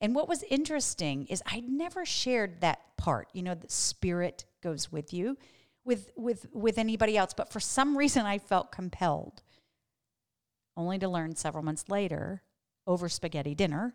And 0.00 0.14
what 0.14 0.28
was 0.28 0.42
interesting 0.44 1.26
is 1.26 1.42
I'd 1.46 1.68
never 1.68 2.06
shared 2.06 2.62
that 2.62 2.96
part, 2.96 3.28
you 3.34 3.42
know, 3.42 3.54
the 3.54 3.68
spirit 3.68 4.46
goes 4.62 4.90
with 4.90 5.12
you 5.12 5.36
with 5.86 6.10
with 6.16 6.46
with 6.52 6.76
anybody 6.76 7.16
else. 7.16 7.32
But 7.32 7.52
for 7.52 7.60
some 7.60 7.96
reason 7.96 8.26
i 8.26 8.38
felt 8.38 8.72
compelled 8.72 9.42
only 10.76 10.98
to 10.98 11.08
learn 11.08 11.34
several 11.36 11.64
months 11.64 11.88
later 11.88 12.42
over 12.86 13.08
spaghetti 13.08 13.54
dinner 13.54 13.94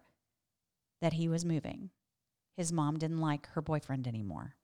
that 1.01 1.13
he 1.13 1.27
was 1.27 1.45
moving. 1.45 1.91
His 2.57 2.71
mom 2.71 2.97
didn't 2.97 3.21
like 3.21 3.47
her 3.49 3.61
boyfriend 3.61 4.07
anymore 4.07 4.55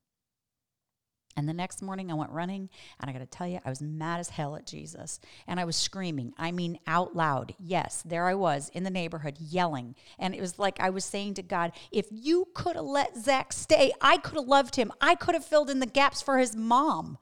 And 1.37 1.47
the 1.47 1.53
next 1.53 1.83
morning 1.83 2.11
I 2.11 2.15
went 2.15 2.31
running, 2.31 2.67
and 2.99 3.09
I 3.09 3.13
got 3.13 3.19
to 3.19 3.27
tell 3.27 3.47
you, 3.47 3.59
I 3.63 3.69
was 3.69 3.79
mad 3.79 4.19
as 4.19 4.29
hell 4.29 4.55
at 4.55 4.65
Jesus. 4.65 5.19
And 5.45 5.59
I 5.59 5.65
was 5.65 5.75
screaming, 5.75 6.33
I 6.35 6.51
mean, 6.51 6.79
out 6.87 7.15
loud. 7.15 7.53
Yes, 7.59 8.01
there 8.03 8.25
I 8.25 8.33
was 8.33 8.69
in 8.73 8.83
the 8.83 8.89
neighborhood 8.89 9.37
yelling. 9.39 9.95
And 10.17 10.33
it 10.33 10.41
was 10.41 10.57
like 10.57 10.79
I 10.79 10.89
was 10.89 11.05
saying 11.05 11.35
to 11.35 11.43
God, 11.43 11.73
if 11.91 12.07
you 12.09 12.47
could 12.55 12.75
have 12.75 12.85
let 12.85 13.15
Zach 13.15 13.53
stay, 13.53 13.93
I 14.01 14.17
could 14.17 14.35
have 14.35 14.47
loved 14.47 14.77
him. 14.77 14.91
I 14.99 15.13
could 15.13 15.35
have 15.35 15.45
filled 15.45 15.69
in 15.69 15.79
the 15.79 15.85
gaps 15.85 16.23
for 16.23 16.39
his 16.39 16.55
mom. 16.55 17.19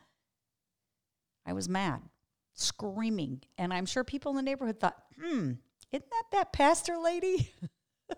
I 1.46 1.52
was 1.52 1.68
mad, 1.68 2.02
screaming. 2.54 3.42
And 3.58 3.74
I'm 3.74 3.86
sure 3.86 4.06
people 4.06 4.30
in 4.30 4.38
the 4.38 4.44
neighborhood 4.44 4.80
thought, 4.80 4.96
hmm, 5.20 5.52
isn't 5.92 6.10
that 6.10 6.24
that 6.32 6.54
pastor 6.54 6.98
lady? 6.98 7.52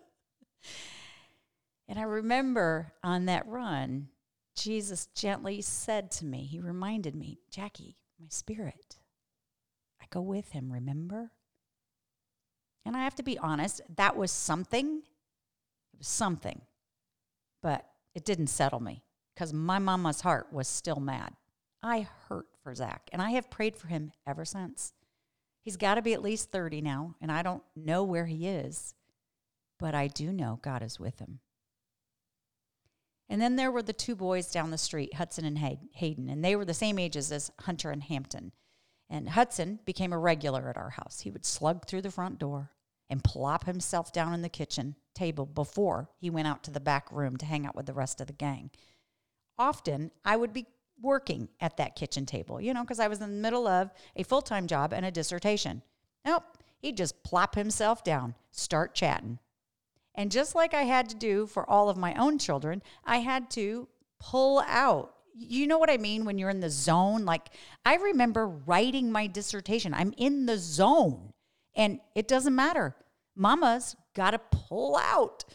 and 1.87 1.97
I 1.97 2.03
remember 2.03 2.93
on 3.03 3.25
that 3.25 3.47
run, 3.47 4.09
Jesus 4.57 5.07
gently 5.13 5.61
said 5.61 6.09
to 6.11 6.25
me, 6.25 6.43
He 6.43 6.59
reminded 6.59 7.15
me, 7.15 7.39
Jackie, 7.51 7.95
my 8.19 8.25
spirit, 8.29 8.97
I 10.01 10.05
go 10.09 10.19
with 10.19 10.51
him, 10.51 10.73
remember? 10.73 11.31
And 12.83 12.97
I 12.97 13.03
have 13.03 13.15
to 13.15 13.23
be 13.23 13.37
honest, 13.37 13.81
that 13.95 14.17
was 14.17 14.31
something. 14.31 15.03
It 15.93 15.99
was 15.99 16.07
something. 16.07 16.61
But 17.61 17.85
it 18.15 18.25
didn't 18.25 18.47
settle 18.47 18.79
me 18.79 19.03
because 19.33 19.53
my 19.53 19.77
mama's 19.77 20.21
heart 20.21 20.47
was 20.51 20.67
still 20.67 20.99
mad. 20.99 21.33
I 21.83 22.07
hurt 22.27 22.47
for 22.63 22.73
Zach, 22.73 23.09
and 23.13 23.21
I 23.21 23.31
have 23.31 23.51
prayed 23.51 23.77
for 23.77 23.87
him 23.87 24.11
ever 24.25 24.43
since. 24.43 24.93
He's 25.61 25.77
got 25.77 25.95
to 25.95 26.01
be 26.01 26.13
at 26.13 26.23
least 26.23 26.51
30 26.51 26.81
now, 26.81 27.15
and 27.21 27.31
I 27.31 27.43
don't 27.43 27.63
know 27.75 28.03
where 28.03 28.25
he 28.25 28.47
is, 28.47 28.95
but 29.77 29.93
I 29.93 30.07
do 30.07 30.31
know 30.31 30.59
God 30.63 30.81
is 30.81 30.99
with 30.99 31.19
him. 31.19 31.41
And 33.29 33.41
then 33.41 33.55
there 33.55 33.71
were 33.71 33.81
the 33.81 33.93
two 33.93 34.15
boys 34.15 34.51
down 34.51 34.71
the 34.71 34.77
street, 34.77 35.15
Hudson 35.15 35.45
and 35.45 35.57
Hayden, 35.57 36.29
and 36.29 36.43
they 36.43 36.55
were 36.55 36.65
the 36.65 36.73
same 36.73 36.97
ages 36.97 37.31
as 37.31 37.51
Hunter 37.61 37.91
and 37.91 38.03
Hampton. 38.03 38.53
And 39.09 39.29
Hudson 39.29 39.79
became 39.85 40.13
a 40.13 40.17
regular 40.17 40.69
at 40.69 40.77
our 40.77 40.91
house. 40.91 41.21
He 41.21 41.31
would 41.31 41.45
slug 41.45 41.85
through 41.85 42.01
the 42.01 42.11
front 42.11 42.39
door 42.39 42.71
and 43.09 43.23
plop 43.23 43.65
himself 43.65 44.11
down 44.11 44.33
in 44.33 44.41
the 44.41 44.49
kitchen 44.49 44.95
table 45.13 45.45
before 45.45 46.09
he 46.19 46.29
went 46.29 46.47
out 46.47 46.63
to 46.63 46.71
the 46.71 46.79
back 46.79 47.11
room 47.11 47.37
to 47.37 47.45
hang 47.45 47.65
out 47.65 47.75
with 47.75 47.85
the 47.85 47.93
rest 47.93 48.21
of 48.21 48.27
the 48.27 48.33
gang. 48.33 48.69
Often 49.57 50.11
I 50.23 50.35
would 50.35 50.53
be 50.53 50.67
working 51.01 51.49
at 51.59 51.77
that 51.77 51.95
kitchen 51.95 52.25
table, 52.25 52.59
you 52.59 52.73
know, 52.73 52.81
because 52.81 52.99
I 52.99 53.07
was 53.07 53.21
in 53.21 53.29
the 53.29 53.41
middle 53.41 53.67
of 53.67 53.91
a 54.15 54.23
full 54.23 54.41
time 54.41 54.67
job 54.67 54.93
and 54.93 55.05
a 55.05 55.11
dissertation. 55.11 55.81
Nope, 56.25 56.43
he'd 56.79 56.97
just 56.97 57.23
plop 57.23 57.55
himself 57.55 58.03
down, 58.03 58.35
start 58.51 58.93
chatting. 58.93 59.39
And 60.17 60.31
just 60.31 60.55
like 60.55 60.73
I 60.73 60.81
had 60.83 61.09
to 61.09 61.15
do 61.15 61.45
for 61.45 61.69
all 61.69 61.89
of 61.89 61.95
my 61.95 62.15
own 62.15 62.39
children, 62.39 62.81
I 63.05 63.17
had 63.17 63.51
to 63.51 63.87
pull 64.19 64.63
out. 64.67 65.13
You 65.35 65.67
know 65.67 65.77
what 65.77 65.91
I 65.91 65.97
mean 65.97 66.25
when 66.25 66.39
you're 66.39 66.49
in 66.49 66.59
the 66.59 66.71
zone? 66.71 67.23
Like, 67.23 67.49
I 67.85 67.95
remember 67.97 68.47
writing 68.47 69.11
my 69.11 69.27
dissertation, 69.27 69.93
I'm 69.93 70.13
in 70.17 70.47
the 70.47 70.57
zone, 70.57 71.33
and 71.75 71.99
it 72.15 72.27
doesn't 72.27 72.55
matter. 72.55 72.95
Mama's 73.35 73.95
got 74.15 74.31
to 74.31 74.39
pull 74.39 74.97
out, 74.97 75.45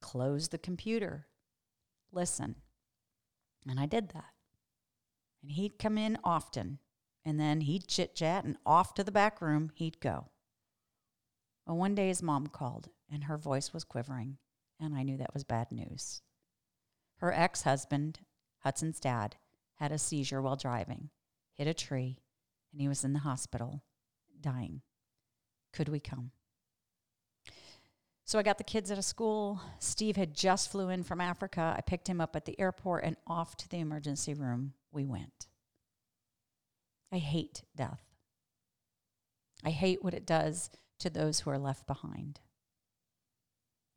close 0.00 0.46
the 0.48 0.58
computer, 0.58 1.26
listen. 2.12 2.54
And 3.68 3.80
I 3.80 3.86
did 3.86 4.10
that. 4.10 4.30
And 5.42 5.50
he'd 5.50 5.80
come 5.80 5.98
in 5.98 6.16
often, 6.22 6.78
and 7.24 7.40
then 7.40 7.62
he'd 7.62 7.88
chit 7.88 8.14
chat, 8.14 8.44
and 8.44 8.56
off 8.64 8.94
to 8.94 9.02
the 9.02 9.10
back 9.10 9.42
room 9.42 9.72
he'd 9.74 9.98
go. 9.98 10.26
Well, 11.68 11.76
one 11.76 11.94
day 11.94 12.08
his 12.08 12.22
mom 12.22 12.46
called 12.46 12.88
and 13.12 13.24
her 13.24 13.36
voice 13.36 13.74
was 13.74 13.84
quivering, 13.84 14.38
and 14.80 14.94
I 14.94 15.02
knew 15.02 15.18
that 15.18 15.34
was 15.34 15.44
bad 15.44 15.70
news. 15.70 16.22
Her 17.18 17.30
ex 17.30 17.62
husband, 17.62 18.20
Hudson's 18.60 18.98
dad, 18.98 19.36
had 19.74 19.92
a 19.92 19.98
seizure 19.98 20.40
while 20.40 20.56
driving, 20.56 21.10
hit 21.52 21.66
a 21.66 21.74
tree, 21.74 22.20
and 22.72 22.80
he 22.80 22.88
was 22.88 23.04
in 23.04 23.12
the 23.12 23.18
hospital, 23.18 23.82
dying. 24.40 24.80
Could 25.74 25.90
we 25.90 26.00
come? 26.00 26.30
So 28.24 28.38
I 28.38 28.42
got 28.42 28.56
the 28.56 28.64
kids 28.64 28.90
out 28.90 28.98
of 28.98 29.04
school. 29.04 29.60
Steve 29.78 30.16
had 30.16 30.34
just 30.34 30.70
flew 30.70 30.88
in 30.88 31.02
from 31.02 31.20
Africa. 31.20 31.74
I 31.76 31.82
picked 31.82 32.08
him 32.08 32.20
up 32.20 32.34
at 32.34 32.46
the 32.46 32.58
airport 32.58 33.04
and 33.04 33.16
off 33.26 33.56
to 33.58 33.68
the 33.68 33.78
emergency 33.78 34.32
room 34.32 34.72
we 34.90 35.04
went. 35.04 35.48
I 37.12 37.18
hate 37.18 37.62
death. 37.76 38.02
I 39.64 39.70
hate 39.70 40.02
what 40.02 40.14
it 40.14 40.26
does 40.26 40.70
to 40.98 41.10
those 41.10 41.40
who 41.40 41.50
are 41.50 41.58
left 41.58 41.86
behind. 41.86 42.40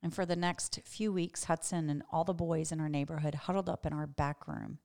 And 0.04 0.14
for 0.14 0.26
the 0.26 0.36
next 0.36 0.80
few 0.84 1.12
weeks, 1.12 1.46
Hudson 1.46 1.90
and 1.90 2.04
all 2.12 2.24
the 2.24 2.34
boys 2.34 2.72
in 2.72 2.80
our 2.80 2.90
neighborhood 2.90 3.36
huddled 3.36 3.70
up 3.70 3.86
in 3.86 3.94
our 3.94 4.08
back 4.08 4.48
room. 4.48 4.80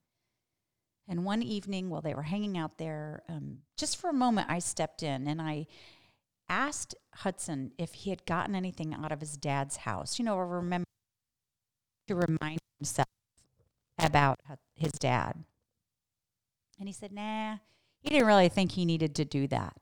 And 1.08 1.24
one 1.24 1.42
evening, 1.42 1.88
while 1.88 2.02
they 2.02 2.14
were 2.14 2.22
hanging 2.22 2.58
out 2.58 2.78
there, 2.78 3.22
um, 3.28 3.58
just 3.76 3.96
for 3.96 4.10
a 4.10 4.14
moment, 4.14 4.50
I 4.50 4.58
stepped 4.58 5.02
in 5.02 5.26
and 5.26 5.40
I 5.40 5.66
asked 6.48 6.94
Hudson 7.14 7.72
if 7.78 7.94
he 7.94 8.10
had 8.10 8.26
gotten 8.26 8.54
anything 8.54 8.92
out 8.92 9.12
of 9.12 9.20
his 9.20 9.36
dad's 9.36 9.78
house. 9.78 10.18
You 10.18 10.24
know, 10.24 10.36
remember 10.36 10.84
to 12.08 12.14
remind 12.14 12.58
himself 12.78 13.08
about 13.98 14.40
his 14.74 14.92
dad. 14.92 15.44
And 16.78 16.88
he 16.88 16.92
said, 16.92 17.12
nah, 17.12 17.56
he 18.00 18.10
didn't 18.10 18.26
really 18.26 18.48
think 18.48 18.72
he 18.72 18.84
needed 18.84 19.14
to 19.14 19.24
do 19.24 19.46
that. 19.48 19.76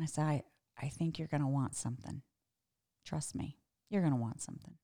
I 0.00 0.06
said, 0.06 0.42
I 0.80 0.88
think 0.88 1.18
you're 1.18 1.28
going 1.28 1.42
to 1.42 1.46
want 1.46 1.76
something. 1.76 2.22
Trust 3.04 3.34
me. 3.34 3.58
You're 3.90 4.02
going 4.02 4.12
to 4.12 4.20
want 4.20 4.42
something. 4.42 4.74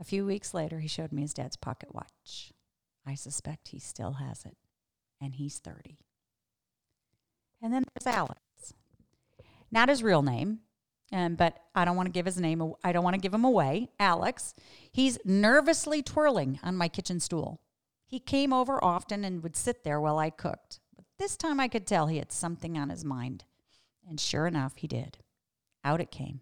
A 0.00 0.04
few 0.04 0.24
weeks 0.24 0.54
later, 0.54 0.80
he 0.80 0.88
showed 0.88 1.12
me 1.12 1.22
his 1.22 1.34
dad's 1.34 1.56
pocket 1.56 1.94
watch. 1.94 2.52
I 3.06 3.14
suspect 3.14 3.68
he 3.68 3.78
still 3.78 4.14
has 4.14 4.44
it, 4.44 4.56
and 5.20 5.34
he's 5.34 5.58
30. 5.58 5.98
And 7.62 7.72
then 7.72 7.84
there's 7.94 8.14
Alex. 8.14 8.40
Not 9.70 9.88
his 9.88 10.02
real 10.02 10.22
name, 10.22 10.60
um, 11.12 11.34
but 11.34 11.58
I 11.74 11.84
don't 11.84 11.96
want 11.96 12.06
to 12.06 12.12
give 12.12 12.26
his 12.26 12.38
name. 12.38 12.74
I 12.84 12.92
don't 12.92 13.04
want 13.04 13.14
to 13.14 13.20
give 13.20 13.34
him 13.34 13.44
away. 13.44 13.88
Alex. 13.98 14.54
He's 14.92 15.18
nervously 15.24 16.02
twirling 16.02 16.60
on 16.62 16.76
my 16.76 16.88
kitchen 16.88 17.18
stool. 17.20 17.60
He 18.06 18.20
came 18.20 18.52
over 18.52 18.82
often 18.82 19.24
and 19.24 19.42
would 19.42 19.56
sit 19.56 19.84
there 19.84 20.00
while 20.00 20.18
I 20.18 20.30
cooked. 20.30 20.80
But 20.94 21.04
this 21.18 21.36
time 21.36 21.60
I 21.60 21.68
could 21.68 21.86
tell 21.86 22.06
he 22.06 22.18
had 22.18 22.32
something 22.32 22.78
on 22.78 22.88
his 22.88 23.04
mind. 23.04 23.44
And 24.08 24.18
sure 24.18 24.46
enough, 24.46 24.76
he 24.76 24.86
did. 24.86 25.18
Out 25.84 26.00
it 26.00 26.10
came. 26.10 26.40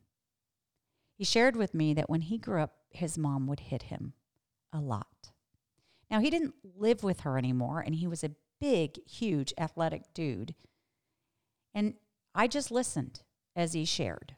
He 1.17 1.25
shared 1.25 1.57
with 1.57 1.75
me 1.75 1.95
that 1.95 2.09
when 2.09 2.21
he 2.21 2.39
grew 2.39 2.61
up, 2.61 2.75
his 2.91 3.19
mom 3.19 3.47
would 3.47 3.61
hit 3.61 3.85
him 3.85 4.13
a 4.73 4.81
lot. 4.81 5.33
Now, 6.11 6.21
he 6.21 6.31
didn't 6.31 6.55
live 6.63 7.03
with 7.03 7.21
her 7.21 7.37
anymore, 7.37 7.81
and 7.81 7.95
he 7.95 8.07
was 8.07 8.23
a 8.23 8.37
big, 8.61 9.05
huge, 9.09 9.53
athletic 9.59 10.15
dude. 10.15 10.55
And 11.75 11.95
I 12.35 12.47
just 12.47 12.71
listened 12.71 13.23
as 13.57 13.73
he 13.73 13.85
shared. 13.85 14.37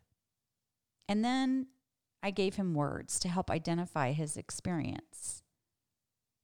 And 1.08 1.25
then 1.25 1.66
I 2.23 2.30
gave 2.30 2.56
him 2.56 2.75
words 2.75 3.18
to 3.20 3.28
help 3.28 3.50
identify 3.50 4.12
his 4.12 4.37
experience. 4.37 5.42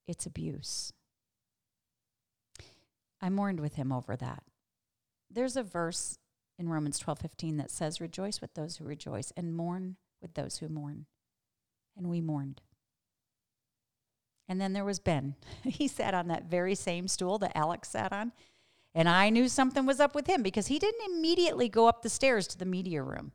It's 0.07 0.27
abuse. 0.27 0.93
I 3.21 3.31
mourned 3.31 3.61
with 3.61 3.77
him 3.77 3.91
over 3.91 4.17
that. 4.17 4.43
There's 5.31 5.57
a 5.57 5.63
verse 5.63 6.19
in 6.59 6.69
Romans 6.69 6.99
12:15 6.99 7.57
that 7.57 7.71
says 7.71 8.01
rejoice 8.01 8.41
with 8.41 8.55
those 8.55 8.77
who 8.77 8.85
rejoice 8.85 9.33
and 9.37 9.55
mourn 9.55 9.97
with 10.21 10.35
those 10.35 10.59
who 10.59 10.69
mourn. 10.69 11.07
And 11.97 12.09
we 12.09 12.21
mourned. 12.21 12.63
And 14.49 14.61
then 14.61 14.73
there 14.73 14.85
was 14.85 14.99
Ben. 14.99 15.37
he 15.65 15.89
sat 15.89 16.15
on 16.15 16.29
that 16.29 16.45
very 16.45 16.75
same 16.75 17.09
stool 17.09 17.39
that 17.39 17.57
Alex 17.57 17.91
sat 17.91 18.13
on. 18.13 18.33
And 18.95 19.09
I 19.09 19.31
knew 19.31 19.49
something 19.49 19.87
was 19.87 20.01
up 20.01 20.15
with 20.15 20.27
him 20.27 20.43
because 20.43 20.69
he 20.69 20.79
didn't 20.79 21.11
immediately 21.11 21.69
go 21.69 21.89
up 21.89 22.03
the 22.03 22.09
stairs 22.09 22.47
to 22.49 22.59
the 22.59 22.65
media 22.65 23.03
room. 23.03 23.33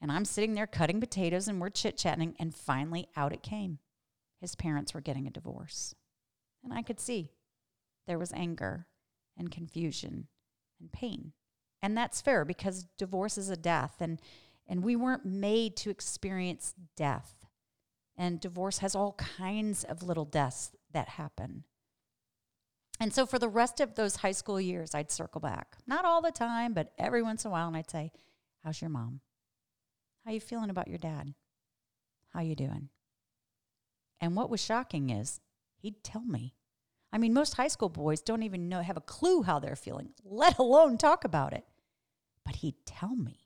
And 0.00 0.12
I'm 0.12 0.24
sitting 0.24 0.54
there 0.54 0.66
cutting 0.66 1.00
potatoes 1.00 1.48
and 1.48 1.60
we're 1.60 1.70
chit 1.70 1.96
chatting. 1.96 2.34
And 2.38 2.54
finally, 2.54 3.08
out 3.16 3.32
it 3.32 3.42
came. 3.42 3.78
His 4.40 4.54
parents 4.54 4.94
were 4.94 5.00
getting 5.00 5.26
a 5.26 5.30
divorce. 5.30 5.94
And 6.62 6.72
I 6.72 6.82
could 6.82 7.00
see 7.00 7.30
there 8.06 8.18
was 8.18 8.32
anger 8.32 8.86
and 9.36 9.50
confusion 9.50 10.28
and 10.80 10.92
pain. 10.92 11.32
And 11.82 11.96
that's 11.96 12.20
fair 12.20 12.44
because 12.44 12.86
divorce 12.96 13.36
is 13.36 13.50
a 13.50 13.56
death. 13.56 13.96
And 14.00 14.20
and 14.68 14.82
we 14.82 14.96
weren't 14.96 15.26
made 15.26 15.76
to 15.78 15.90
experience 15.90 16.74
death. 16.96 17.34
And 18.16 18.40
divorce 18.40 18.78
has 18.78 18.94
all 18.94 19.12
kinds 19.12 19.84
of 19.84 20.02
little 20.02 20.24
deaths 20.24 20.70
that 20.92 21.10
happen. 21.10 21.64
And 23.00 23.12
so 23.12 23.26
for 23.26 23.38
the 23.38 23.48
rest 23.48 23.80
of 23.80 23.94
those 23.94 24.16
high 24.16 24.32
school 24.32 24.60
years, 24.60 24.94
I'd 24.94 25.10
circle 25.10 25.40
back. 25.40 25.76
Not 25.86 26.04
all 26.04 26.22
the 26.22 26.30
time, 26.30 26.72
but 26.72 26.92
every 26.98 27.22
once 27.22 27.44
in 27.44 27.48
a 27.48 27.52
while, 27.52 27.66
and 27.66 27.76
I'd 27.76 27.90
say, 27.90 28.12
How's 28.62 28.80
your 28.80 28.90
mom? 28.90 29.20
How 30.24 30.30
you 30.30 30.40
feeling 30.40 30.70
about 30.70 30.88
your 30.88 30.98
dad? 30.98 31.34
How 32.32 32.40
you 32.40 32.54
doing? 32.54 32.90
And 34.20 34.36
what 34.36 34.50
was 34.50 34.60
shocking 34.62 35.10
is 35.10 35.40
he'd 35.78 36.04
tell 36.04 36.24
me. 36.24 36.54
I 37.12 37.18
mean, 37.18 37.34
most 37.34 37.54
high 37.54 37.68
school 37.68 37.88
boys 37.88 38.22
don't 38.22 38.44
even 38.44 38.68
know 38.68 38.80
have 38.82 38.96
a 38.96 39.00
clue 39.02 39.42
how 39.42 39.58
they're 39.58 39.74
feeling, 39.74 40.10
let 40.24 40.58
alone 40.58 40.96
talk 40.96 41.24
about 41.24 41.52
it. 41.52 41.64
But 42.44 42.56
he'd 42.56 42.86
tell 42.86 43.14
me. 43.14 43.42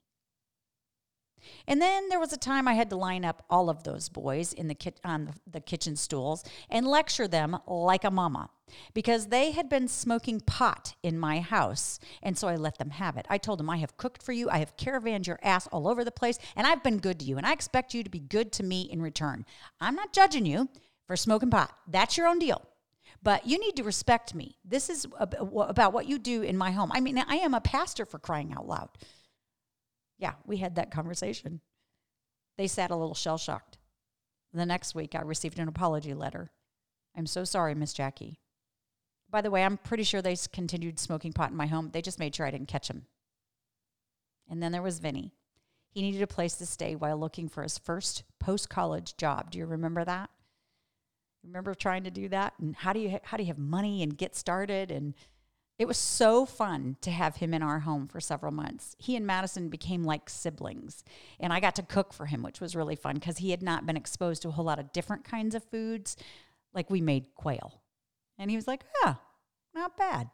And 1.66 1.80
then 1.80 2.08
there 2.08 2.20
was 2.20 2.32
a 2.32 2.38
time 2.38 2.66
I 2.68 2.74
had 2.74 2.90
to 2.90 2.96
line 2.96 3.24
up 3.24 3.44
all 3.48 3.68
of 3.68 3.84
those 3.84 4.08
boys 4.08 4.52
in 4.52 4.68
the 4.68 4.74
ki- 4.74 4.94
on 5.04 5.34
the 5.50 5.60
kitchen 5.60 5.96
stools 5.96 6.44
and 6.70 6.86
lecture 6.86 7.28
them 7.28 7.56
like 7.66 8.04
a 8.04 8.10
mama 8.10 8.50
because 8.94 9.28
they 9.28 9.52
had 9.52 9.68
been 9.68 9.88
smoking 9.88 10.40
pot 10.40 10.94
in 11.02 11.18
my 11.18 11.40
house. 11.40 12.00
And 12.22 12.36
so 12.36 12.48
I 12.48 12.56
let 12.56 12.78
them 12.78 12.90
have 12.90 13.16
it. 13.16 13.26
I 13.28 13.38
told 13.38 13.60
them, 13.60 13.70
I 13.70 13.76
have 13.78 13.96
cooked 13.96 14.22
for 14.22 14.32
you, 14.32 14.50
I 14.50 14.58
have 14.58 14.76
caravanned 14.76 15.26
your 15.26 15.38
ass 15.42 15.66
all 15.68 15.88
over 15.88 16.04
the 16.04 16.10
place, 16.10 16.38
and 16.56 16.66
I've 16.66 16.82
been 16.82 16.98
good 16.98 17.20
to 17.20 17.24
you. 17.24 17.36
And 17.36 17.46
I 17.46 17.52
expect 17.52 17.94
you 17.94 18.02
to 18.02 18.10
be 18.10 18.20
good 18.20 18.52
to 18.52 18.62
me 18.62 18.82
in 18.82 19.00
return. 19.02 19.44
I'm 19.80 19.94
not 19.94 20.12
judging 20.12 20.46
you 20.46 20.68
for 21.06 21.16
smoking 21.16 21.50
pot. 21.50 21.72
That's 21.86 22.16
your 22.16 22.26
own 22.26 22.38
deal. 22.38 22.66
But 23.22 23.46
you 23.46 23.58
need 23.58 23.76
to 23.76 23.82
respect 23.82 24.34
me. 24.34 24.56
This 24.64 24.88
is 24.88 25.06
about 25.18 25.92
what 25.92 26.06
you 26.06 26.18
do 26.18 26.42
in 26.42 26.56
my 26.56 26.70
home. 26.70 26.92
I 26.92 27.00
mean, 27.00 27.18
I 27.18 27.36
am 27.36 27.54
a 27.54 27.60
pastor 27.60 28.04
for 28.06 28.18
crying 28.18 28.52
out 28.52 28.68
loud. 28.68 28.90
Yeah, 30.18 30.34
we 30.46 30.58
had 30.58 30.76
that 30.76 30.90
conversation. 30.90 31.60
They 32.56 32.68
sat 32.68 32.90
a 32.90 32.96
little 32.96 33.14
shell 33.14 33.38
shocked. 33.38 33.78
The 34.52 34.64
next 34.64 34.94
week, 34.94 35.14
I 35.14 35.22
received 35.22 35.58
an 35.58 35.68
apology 35.68 36.14
letter. 36.14 36.50
I'm 37.16 37.26
so 37.26 37.44
sorry, 37.44 37.74
Miss 37.74 37.92
Jackie. 37.92 38.40
By 39.28 39.40
the 39.42 39.50
way, 39.50 39.64
I'm 39.64 39.76
pretty 39.76 40.04
sure 40.04 40.22
they 40.22 40.36
continued 40.52 40.98
smoking 40.98 41.32
pot 41.32 41.50
in 41.50 41.56
my 41.56 41.66
home. 41.66 41.90
They 41.92 42.00
just 42.00 42.18
made 42.18 42.34
sure 42.34 42.46
I 42.46 42.50
didn't 42.50 42.68
catch 42.68 42.88
them. 42.88 43.06
And 44.48 44.62
then 44.62 44.72
there 44.72 44.82
was 44.82 45.00
Vinny. 45.00 45.34
He 45.90 46.02
needed 46.02 46.22
a 46.22 46.26
place 46.26 46.54
to 46.56 46.66
stay 46.66 46.94
while 46.94 47.18
looking 47.18 47.48
for 47.48 47.62
his 47.62 47.76
first 47.76 48.22
post 48.38 48.70
college 48.70 49.16
job. 49.16 49.50
Do 49.50 49.58
you 49.58 49.66
remember 49.66 50.04
that? 50.04 50.30
Remember 51.46 51.74
trying 51.74 52.04
to 52.04 52.10
do 52.10 52.28
that? 52.28 52.54
And 52.58 52.74
how 52.74 52.92
do 52.92 53.00
you 53.00 53.18
how 53.24 53.36
do 53.36 53.42
you 53.42 53.48
have 53.48 53.58
money 53.58 54.02
and 54.02 54.16
get 54.16 54.34
started? 54.34 54.90
And 54.90 55.14
it 55.78 55.86
was 55.86 55.98
so 55.98 56.46
fun 56.46 56.96
to 57.02 57.10
have 57.10 57.36
him 57.36 57.52
in 57.52 57.62
our 57.62 57.80
home 57.80 58.08
for 58.08 58.20
several 58.20 58.52
months. 58.52 58.96
He 58.98 59.14
and 59.14 59.26
Madison 59.26 59.68
became 59.68 60.04
like 60.04 60.30
siblings, 60.30 61.04
and 61.38 61.52
I 61.52 61.60
got 61.60 61.76
to 61.76 61.82
cook 61.82 62.12
for 62.12 62.26
him, 62.26 62.42
which 62.42 62.60
was 62.60 62.74
really 62.74 62.96
fun 62.96 63.14
because 63.14 63.38
he 63.38 63.50
had 63.50 63.62
not 63.62 63.86
been 63.86 63.96
exposed 63.96 64.42
to 64.42 64.48
a 64.48 64.52
whole 64.52 64.64
lot 64.64 64.78
of 64.78 64.92
different 64.92 65.24
kinds 65.24 65.54
of 65.54 65.64
foods. 65.64 66.16
Like 66.72 66.90
we 66.90 67.00
made 67.00 67.34
quail, 67.34 67.80
and 68.38 68.50
he 68.50 68.56
was 68.56 68.66
like, 68.66 68.84
"Yeah, 69.02 69.16
not 69.74 69.96
bad." 69.96 70.30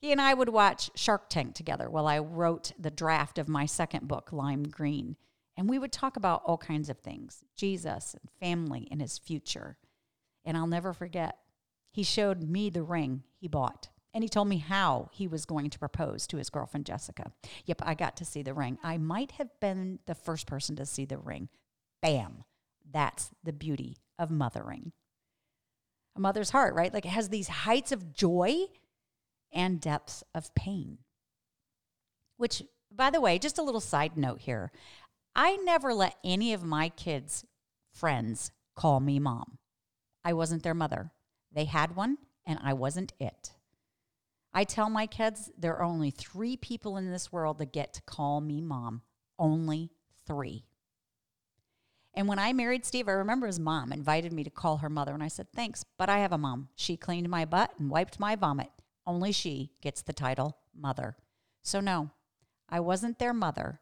He 0.00 0.12
and 0.12 0.20
I 0.20 0.34
would 0.34 0.50
watch 0.50 0.90
Shark 0.94 1.30
Tank 1.30 1.54
together 1.54 1.88
while 1.88 2.06
I 2.06 2.18
wrote 2.18 2.72
the 2.78 2.90
draft 2.90 3.38
of 3.38 3.48
my 3.48 3.64
second 3.64 4.06
book, 4.06 4.30
Lime 4.30 4.64
Green, 4.64 5.16
and 5.56 5.70
we 5.70 5.78
would 5.78 5.92
talk 5.92 6.16
about 6.16 6.42
all 6.44 6.58
kinds 6.58 6.90
of 6.90 6.98
things 6.98 7.44
Jesus 7.56 8.14
and 8.14 8.30
family 8.38 8.86
and 8.90 9.00
his 9.00 9.16
future. 9.18 9.78
And 10.46 10.56
I'll 10.56 10.66
never 10.66 10.94
forget, 10.94 11.36
he 11.92 12.02
showed 12.02 12.42
me 12.42 12.70
the 12.70 12.82
ring 12.82 13.24
he 13.38 13.48
bought 13.48 13.88
and 14.16 14.24
he 14.24 14.30
told 14.30 14.48
me 14.48 14.56
how 14.56 15.10
he 15.12 15.28
was 15.28 15.44
going 15.44 15.68
to 15.68 15.78
propose 15.78 16.26
to 16.26 16.38
his 16.38 16.48
girlfriend 16.48 16.86
Jessica. 16.86 17.32
Yep, 17.66 17.82
I 17.84 17.94
got 17.94 18.16
to 18.16 18.24
see 18.24 18.42
the 18.42 18.54
ring. 18.54 18.78
I 18.82 18.96
might 18.96 19.32
have 19.32 19.50
been 19.60 19.98
the 20.06 20.14
first 20.14 20.46
person 20.46 20.74
to 20.76 20.86
see 20.86 21.04
the 21.04 21.18
ring. 21.18 21.50
Bam. 22.00 22.44
That's 22.90 23.28
the 23.44 23.52
beauty 23.52 23.98
of 24.18 24.30
mothering. 24.30 24.92
A 26.16 26.20
mother's 26.20 26.48
heart, 26.48 26.74
right? 26.74 26.94
Like 26.94 27.04
it 27.04 27.10
has 27.10 27.28
these 27.28 27.48
heights 27.48 27.92
of 27.92 28.14
joy 28.14 28.54
and 29.52 29.82
depths 29.82 30.24
of 30.34 30.54
pain. 30.54 30.96
Which, 32.38 32.62
by 32.90 33.10
the 33.10 33.20
way, 33.20 33.38
just 33.38 33.58
a 33.58 33.62
little 33.62 33.82
side 33.82 34.16
note 34.16 34.40
here 34.40 34.72
I 35.34 35.56
never 35.56 35.92
let 35.92 36.16
any 36.24 36.54
of 36.54 36.64
my 36.64 36.88
kids' 36.88 37.44
friends 37.92 38.50
call 38.74 39.00
me 39.00 39.18
mom. 39.18 39.58
I 40.26 40.32
wasn't 40.32 40.64
their 40.64 40.74
mother. 40.74 41.12
They 41.52 41.66
had 41.66 41.94
one, 41.94 42.18
and 42.44 42.58
I 42.60 42.72
wasn't 42.72 43.12
it. 43.20 43.52
I 44.52 44.64
tell 44.64 44.90
my 44.90 45.06
kids 45.06 45.52
there 45.56 45.76
are 45.76 45.84
only 45.84 46.10
three 46.10 46.56
people 46.56 46.96
in 46.96 47.12
this 47.12 47.30
world 47.30 47.58
that 47.58 47.72
get 47.72 47.94
to 47.94 48.02
call 48.02 48.40
me 48.40 48.60
mom. 48.60 49.02
Only 49.38 49.92
three. 50.26 50.64
And 52.12 52.26
when 52.26 52.40
I 52.40 52.52
married 52.52 52.84
Steve, 52.84 53.06
I 53.06 53.12
remember 53.12 53.46
his 53.46 53.60
mom 53.60 53.92
invited 53.92 54.32
me 54.32 54.42
to 54.42 54.50
call 54.50 54.78
her 54.78 54.90
mother, 54.90 55.14
and 55.14 55.22
I 55.22 55.28
said, 55.28 55.46
Thanks, 55.54 55.84
but 55.96 56.08
I 56.08 56.18
have 56.18 56.32
a 56.32 56.38
mom. 56.38 56.70
She 56.74 56.96
cleaned 56.96 57.28
my 57.28 57.44
butt 57.44 57.74
and 57.78 57.88
wiped 57.88 58.18
my 58.18 58.34
vomit. 58.34 58.70
Only 59.06 59.30
she 59.30 59.70
gets 59.80 60.02
the 60.02 60.12
title 60.12 60.56
mother. 60.74 61.16
So, 61.62 61.78
no, 61.78 62.10
I 62.68 62.80
wasn't 62.80 63.20
their 63.20 63.32
mother, 63.32 63.80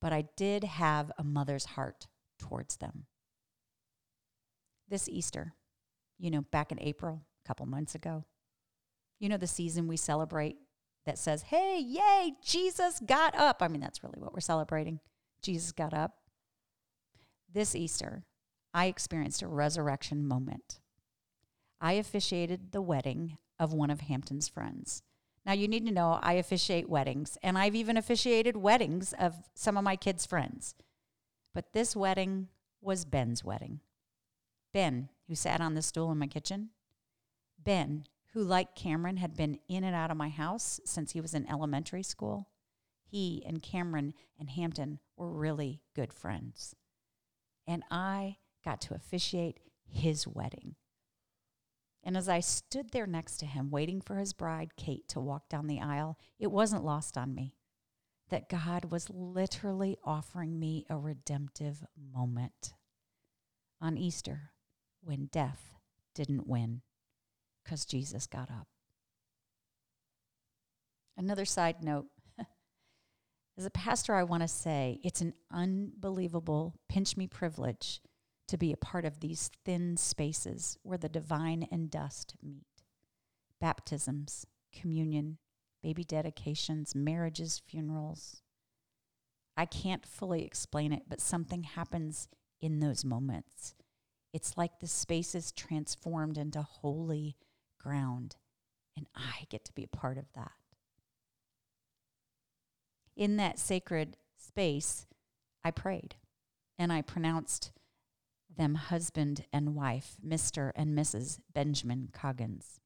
but 0.00 0.14
I 0.14 0.28
did 0.36 0.64
have 0.64 1.12
a 1.18 1.24
mother's 1.24 1.66
heart 1.66 2.06
towards 2.38 2.78
them. 2.78 3.04
This 4.88 5.06
Easter, 5.06 5.52
you 6.18 6.30
know, 6.30 6.42
back 6.42 6.72
in 6.72 6.80
April, 6.80 7.22
a 7.44 7.48
couple 7.48 7.66
months 7.66 7.94
ago, 7.94 8.24
you 9.18 9.28
know, 9.28 9.36
the 9.36 9.46
season 9.46 9.88
we 9.88 9.96
celebrate 9.96 10.56
that 11.04 11.18
says, 11.18 11.42
hey, 11.42 11.78
yay, 11.78 12.32
Jesus 12.44 13.00
got 13.04 13.34
up. 13.36 13.62
I 13.62 13.68
mean, 13.68 13.80
that's 13.80 14.02
really 14.02 14.18
what 14.18 14.34
we're 14.34 14.40
celebrating. 14.40 15.00
Jesus 15.40 15.72
got 15.72 15.94
up. 15.94 16.16
This 17.52 17.74
Easter, 17.74 18.24
I 18.74 18.86
experienced 18.86 19.42
a 19.42 19.46
resurrection 19.46 20.26
moment. 20.26 20.80
I 21.80 21.92
officiated 21.92 22.72
the 22.72 22.82
wedding 22.82 23.38
of 23.58 23.72
one 23.72 23.90
of 23.90 24.02
Hampton's 24.02 24.48
friends. 24.48 25.02
Now, 25.44 25.52
you 25.52 25.68
need 25.68 25.86
to 25.86 25.92
know 25.92 26.18
I 26.20 26.34
officiate 26.34 26.88
weddings, 26.88 27.38
and 27.42 27.56
I've 27.56 27.76
even 27.76 27.96
officiated 27.96 28.56
weddings 28.56 29.14
of 29.18 29.34
some 29.54 29.76
of 29.76 29.84
my 29.84 29.94
kids' 29.94 30.26
friends. 30.26 30.74
But 31.54 31.72
this 31.72 31.94
wedding 31.94 32.48
was 32.80 33.04
Ben's 33.04 33.44
wedding. 33.44 33.80
Ben, 34.76 35.08
who 35.26 35.34
sat 35.34 35.62
on 35.62 35.72
the 35.72 35.80
stool 35.80 36.12
in 36.12 36.18
my 36.18 36.26
kitchen, 36.26 36.68
Ben, 37.58 38.04
who, 38.34 38.42
like 38.42 38.74
Cameron, 38.74 39.16
had 39.16 39.34
been 39.34 39.58
in 39.70 39.84
and 39.84 39.96
out 39.96 40.10
of 40.10 40.18
my 40.18 40.28
house 40.28 40.80
since 40.84 41.12
he 41.12 41.20
was 41.22 41.32
in 41.32 41.48
elementary 41.48 42.02
school. 42.02 42.50
He 43.02 43.42
and 43.46 43.62
Cameron 43.62 44.12
and 44.38 44.50
Hampton 44.50 44.98
were 45.16 45.32
really 45.32 45.80
good 45.94 46.12
friends. 46.12 46.76
And 47.66 47.84
I 47.90 48.36
got 48.66 48.82
to 48.82 48.94
officiate 48.94 49.60
his 49.86 50.28
wedding. 50.28 50.74
And 52.04 52.14
as 52.14 52.28
I 52.28 52.40
stood 52.40 52.90
there 52.90 53.06
next 53.06 53.38
to 53.38 53.46
him, 53.46 53.70
waiting 53.70 54.02
for 54.02 54.16
his 54.16 54.34
bride, 54.34 54.76
Kate, 54.76 55.08
to 55.08 55.20
walk 55.20 55.48
down 55.48 55.68
the 55.68 55.80
aisle, 55.80 56.18
it 56.38 56.52
wasn't 56.52 56.84
lost 56.84 57.16
on 57.16 57.34
me 57.34 57.56
that 58.28 58.50
God 58.50 58.92
was 58.92 59.08
literally 59.08 59.96
offering 60.04 60.58
me 60.58 60.84
a 60.90 60.98
redemptive 60.98 61.82
moment 61.96 62.74
on 63.80 63.96
Easter 63.96 64.50
when 65.06 65.28
death 65.30 65.72
didn't 66.14 66.48
win 66.48 66.82
because 67.64 67.84
Jesus 67.84 68.26
got 68.26 68.50
up. 68.50 68.66
Another 71.16 71.44
side 71.44 71.82
note 71.82 72.06
as 73.58 73.64
a 73.64 73.70
pastor, 73.70 74.14
I 74.14 74.24
want 74.24 74.42
to 74.42 74.48
say 74.48 75.00
it's 75.02 75.20
an 75.20 75.34
unbelievable 75.52 76.74
pinch 76.88 77.16
me 77.16 77.26
privilege 77.26 78.00
to 78.48 78.58
be 78.58 78.72
a 78.72 78.76
part 78.76 79.04
of 79.04 79.20
these 79.20 79.50
thin 79.64 79.96
spaces 79.96 80.76
where 80.82 80.98
the 80.98 81.08
divine 81.08 81.66
and 81.70 81.90
dust 81.90 82.34
meet 82.42 82.66
baptisms, 83.60 84.46
communion, 84.72 85.38
baby 85.82 86.04
dedications, 86.04 86.94
marriages, 86.94 87.62
funerals. 87.66 88.42
I 89.56 89.64
can't 89.64 90.04
fully 90.04 90.44
explain 90.44 90.92
it, 90.92 91.04
but 91.08 91.20
something 91.20 91.62
happens 91.62 92.28
in 92.60 92.80
those 92.80 93.04
moments. 93.04 93.74
It's 94.36 94.58
like 94.58 94.80
the 94.80 94.86
space 94.86 95.34
is 95.34 95.50
transformed 95.50 96.36
into 96.36 96.60
holy 96.60 97.38
ground, 97.80 98.36
and 98.94 99.06
I 99.16 99.46
get 99.48 99.64
to 99.64 99.72
be 99.72 99.82
a 99.82 99.96
part 99.96 100.18
of 100.18 100.26
that. 100.34 100.52
In 103.16 103.38
that 103.38 103.58
sacred 103.58 104.18
space, 104.36 105.06
I 105.64 105.70
prayed 105.70 106.16
and 106.78 106.92
I 106.92 107.00
pronounced 107.00 107.72
them 108.54 108.74
husband 108.74 109.46
and 109.54 109.74
wife, 109.74 110.16
Mr. 110.22 110.70
and 110.76 110.94
Mrs. 110.94 111.40
Benjamin 111.54 112.10
Coggins. 112.12 112.82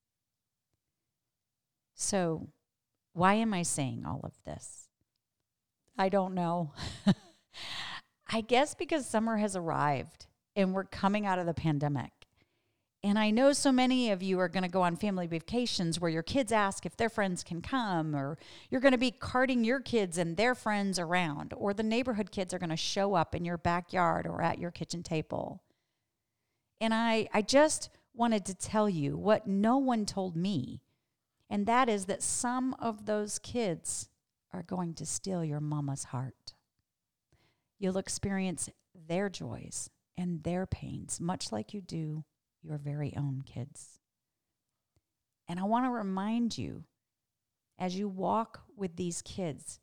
So, 1.96 2.50
why 3.12 3.34
am 3.34 3.52
I 3.52 3.64
saying 3.64 4.04
all 4.06 4.20
of 4.22 4.38
this? 4.46 4.86
I 5.98 6.10
don't 6.10 6.34
know. 6.34 6.74
I 8.28 8.40
guess 8.40 8.76
because 8.76 9.04
summer 9.04 9.38
has 9.38 9.56
arrived 9.56 10.28
and 10.60 10.74
we're 10.74 10.84
coming 10.84 11.26
out 11.26 11.38
of 11.38 11.46
the 11.46 11.54
pandemic. 11.54 12.12
And 13.02 13.18
I 13.18 13.30
know 13.30 13.54
so 13.54 13.72
many 13.72 14.10
of 14.10 14.22
you 14.22 14.38
are 14.40 14.48
going 14.48 14.62
to 14.62 14.68
go 14.68 14.82
on 14.82 14.94
family 14.94 15.26
vacations 15.26 15.98
where 15.98 16.10
your 16.10 16.22
kids 16.22 16.52
ask 16.52 16.84
if 16.84 16.96
their 16.96 17.08
friends 17.08 17.42
can 17.42 17.62
come, 17.62 18.14
or 18.14 18.36
you're 18.68 18.82
going 18.82 18.92
to 18.92 18.98
be 18.98 19.10
carting 19.10 19.64
your 19.64 19.80
kids 19.80 20.18
and 20.18 20.36
their 20.36 20.54
friends 20.54 20.98
around, 20.98 21.54
or 21.56 21.72
the 21.72 21.82
neighborhood 21.82 22.30
kids 22.30 22.52
are 22.52 22.58
going 22.58 22.68
to 22.68 22.76
show 22.76 23.14
up 23.14 23.34
in 23.34 23.44
your 23.44 23.56
backyard 23.56 24.26
or 24.26 24.42
at 24.42 24.58
your 24.58 24.70
kitchen 24.70 25.02
table. 25.02 25.62
And 26.78 26.92
I, 26.92 27.28
I 27.32 27.40
just 27.40 27.88
wanted 28.14 28.44
to 28.46 28.54
tell 28.54 28.88
you 28.88 29.16
what 29.16 29.46
no 29.46 29.78
one 29.78 30.04
told 30.04 30.36
me, 30.36 30.82
and 31.48 31.64
that 31.64 31.88
is 31.88 32.04
that 32.04 32.22
some 32.22 32.74
of 32.78 33.06
those 33.06 33.38
kids 33.38 34.10
are 34.52 34.62
going 34.62 34.92
to 34.94 35.06
steal 35.06 35.42
your 35.42 35.60
mama's 35.60 36.04
heart. 36.04 36.52
You'll 37.78 37.96
experience 37.96 38.68
their 39.08 39.30
joys 39.30 39.88
and 40.20 40.42
their 40.42 40.66
pains, 40.66 41.20
much 41.20 41.50
like 41.50 41.74
you 41.74 41.80
do 41.80 42.24
your 42.62 42.78
very 42.78 43.14
own 43.16 43.42
kids. 43.44 43.98
And 45.48 45.58
I 45.58 45.64
want 45.64 45.86
to 45.86 45.90
remind 45.90 46.56
you 46.56 46.84
as 47.78 47.98
you 47.98 48.08
walk 48.08 48.62
with 48.76 48.96
these 48.96 49.22
kids, 49.22 49.80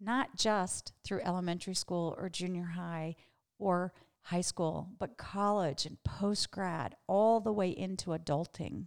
not 0.00 0.36
just 0.36 0.92
through 1.04 1.22
elementary 1.22 1.74
school 1.74 2.14
or 2.18 2.28
junior 2.28 2.72
high 2.76 3.16
or 3.58 3.92
high 4.22 4.42
school, 4.42 4.90
but 4.98 5.16
college 5.16 5.86
and 5.86 6.02
post 6.04 6.50
grad, 6.50 6.94
all 7.06 7.40
the 7.40 7.52
way 7.52 7.70
into 7.70 8.10
adulting. 8.10 8.86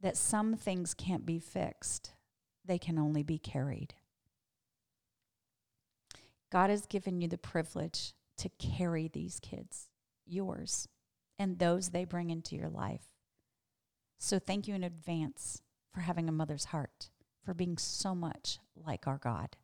That 0.00 0.16
some 0.16 0.54
things 0.56 0.94
can't 0.94 1.26
be 1.26 1.38
fixed, 1.38 2.12
they 2.64 2.78
can 2.78 2.98
only 2.98 3.22
be 3.22 3.38
carried. 3.38 3.94
God 6.50 6.70
has 6.70 6.86
given 6.86 7.20
you 7.20 7.28
the 7.28 7.38
privilege 7.38 8.12
to 8.38 8.50
carry 8.58 9.08
these 9.08 9.40
kids, 9.40 9.88
yours, 10.26 10.88
and 11.38 11.58
those 11.58 11.90
they 11.90 12.04
bring 12.04 12.30
into 12.30 12.56
your 12.56 12.68
life. 12.68 13.06
So 14.18 14.38
thank 14.38 14.66
you 14.66 14.74
in 14.74 14.82
advance 14.82 15.62
for 15.92 16.00
having 16.00 16.28
a 16.28 16.32
mother's 16.32 16.66
heart, 16.66 17.10
for 17.44 17.54
being 17.54 17.78
so 17.78 18.14
much 18.14 18.58
like 18.76 19.06
our 19.06 19.18
God. 19.18 19.56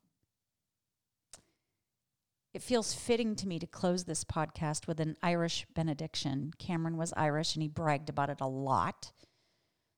It 2.52 2.62
feels 2.62 2.94
fitting 2.94 3.34
to 3.36 3.48
me 3.48 3.58
to 3.58 3.66
close 3.66 4.04
this 4.04 4.22
podcast 4.22 4.86
with 4.86 5.00
an 5.00 5.16
Irish 5.22 5.66
benediction. 5.74 6.52
Cameron 6.56 6.96
was 6.96 7.12
Irish 7.16 7.56
and 7.56 7.62
he 7.62 7.68
bragged 7.68 8.08
about 8.08 8.30
it 8.30 8.40
a 8.40 8.46
lot. 8.46 9.10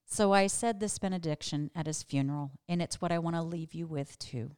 So 0.06 0.32
I 0.32 0.46
said 0.46 0.80
this 0.80 0.98
benediction 0.98 1.70
at 1.74 1.86
his 1.86 2.02
funeral, 2.02 2.52
and 2.68 2.80
it's 2.80 3.00
what 3.00 3.12
I 3.12 3.18
want 3.18 3.36
to 3.36 3.42
leave 3.42 3.74
you 3.74 3.86
with 3.86 4.18
too. 4.18 4.52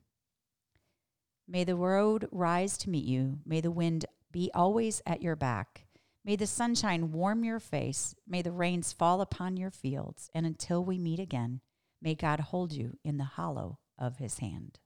May 1.50 1.64
the 1.64 1.76
road 1.76 2.28
rise 2.30 2.76
to 2.78 2.90
meet 2.90 3.06
you. 3.06 3.38
May 3.46 3.62
the 3.62 3.70
wind 3.70 4.04
be 4.30 4.50
always 4.52 5.00
at 5.06 5.22
your 5.22 5.34
back. 5.34 5.86
May 6.22 6.36
the 6.36 6.46
sunshine 6.46 7.10
warm 7.10 7.42
your 7.42 7.58
face. 7.58 8.14
May 8.26 8.42
the 8.42 8.52
rains 8.52 8.92
fall 8.92 9.22
upon 9.22 9.56
your 9.56 9.70
fields. 9.70 10.28
And 10.34 10.44
until 10.44 10.84
we 10.84 10.98
meet 10.98 11.18
again, 11.18 11.60
may 12.02 12.14
God 12.14 12.40
hold 12.40 12.72
you 12.72 12.98
in 13.02 13.16
the 13.16 13.24
hollow 13.24 13.78
of 13.98 14.18
his 14.18 14.40
hand. 14.40 14.78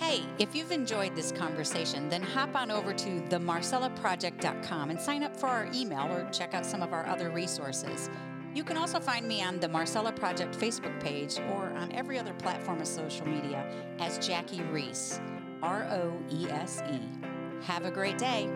Hey, 0.00 0.24
if 0.40 0.56
you've 0.56 0.72
enjoyed 0.72 1.14
this 1.14 1.30
conversation, 1.30 2.08
then 2.08 2.22
hop 2.22 2.56
on 2.56 2.72
over 2.72 2.92
to 2.92 3.20
themarcellaproject.com 3.28 4.90
and 4.90 5.00
sign 5.00 5.22
up 5.22 5.36
for 5.36 5.46
our 5.46 5.68
email 5.72 6.10
or 6.10 6.28
check 6.32 6.54
out 6.54 6.66
some 6.66 6.82
of 6.82 6.92
our 6.92 7.06
other 7.06 7.30
resources. 7.30 8.10
You 8.52 8.64
can 8.64 8.76
also 8.76 8.98
find 8.98 9.28
me 9.28 9.42
on 9.42 9.60
the 9.60 9.68
Marcella 9.68 10.12
Project 10.12 10.58
Facebook 10.58 10.98
page 11.00 11.38
or 11.52 11.70
on 11.76 11.92
every 11.92 12.18
other 12.18 12.34
platform 12.34 12.80
of 12.80 12.86
social 12.86 13.26
media 13.26 13.64
as 14.00 14.18
Jackie 14.18 14.62
Roese, 14.62 15.20
R 15.62 15.84
O 15.84 16.18
E 16.30 16.48
S 16.48 16.82
E. 16.90 17.00
Have 17.62 17.84
a 17.84 17.90
great 17.90 18.18
day. 18.18 18.48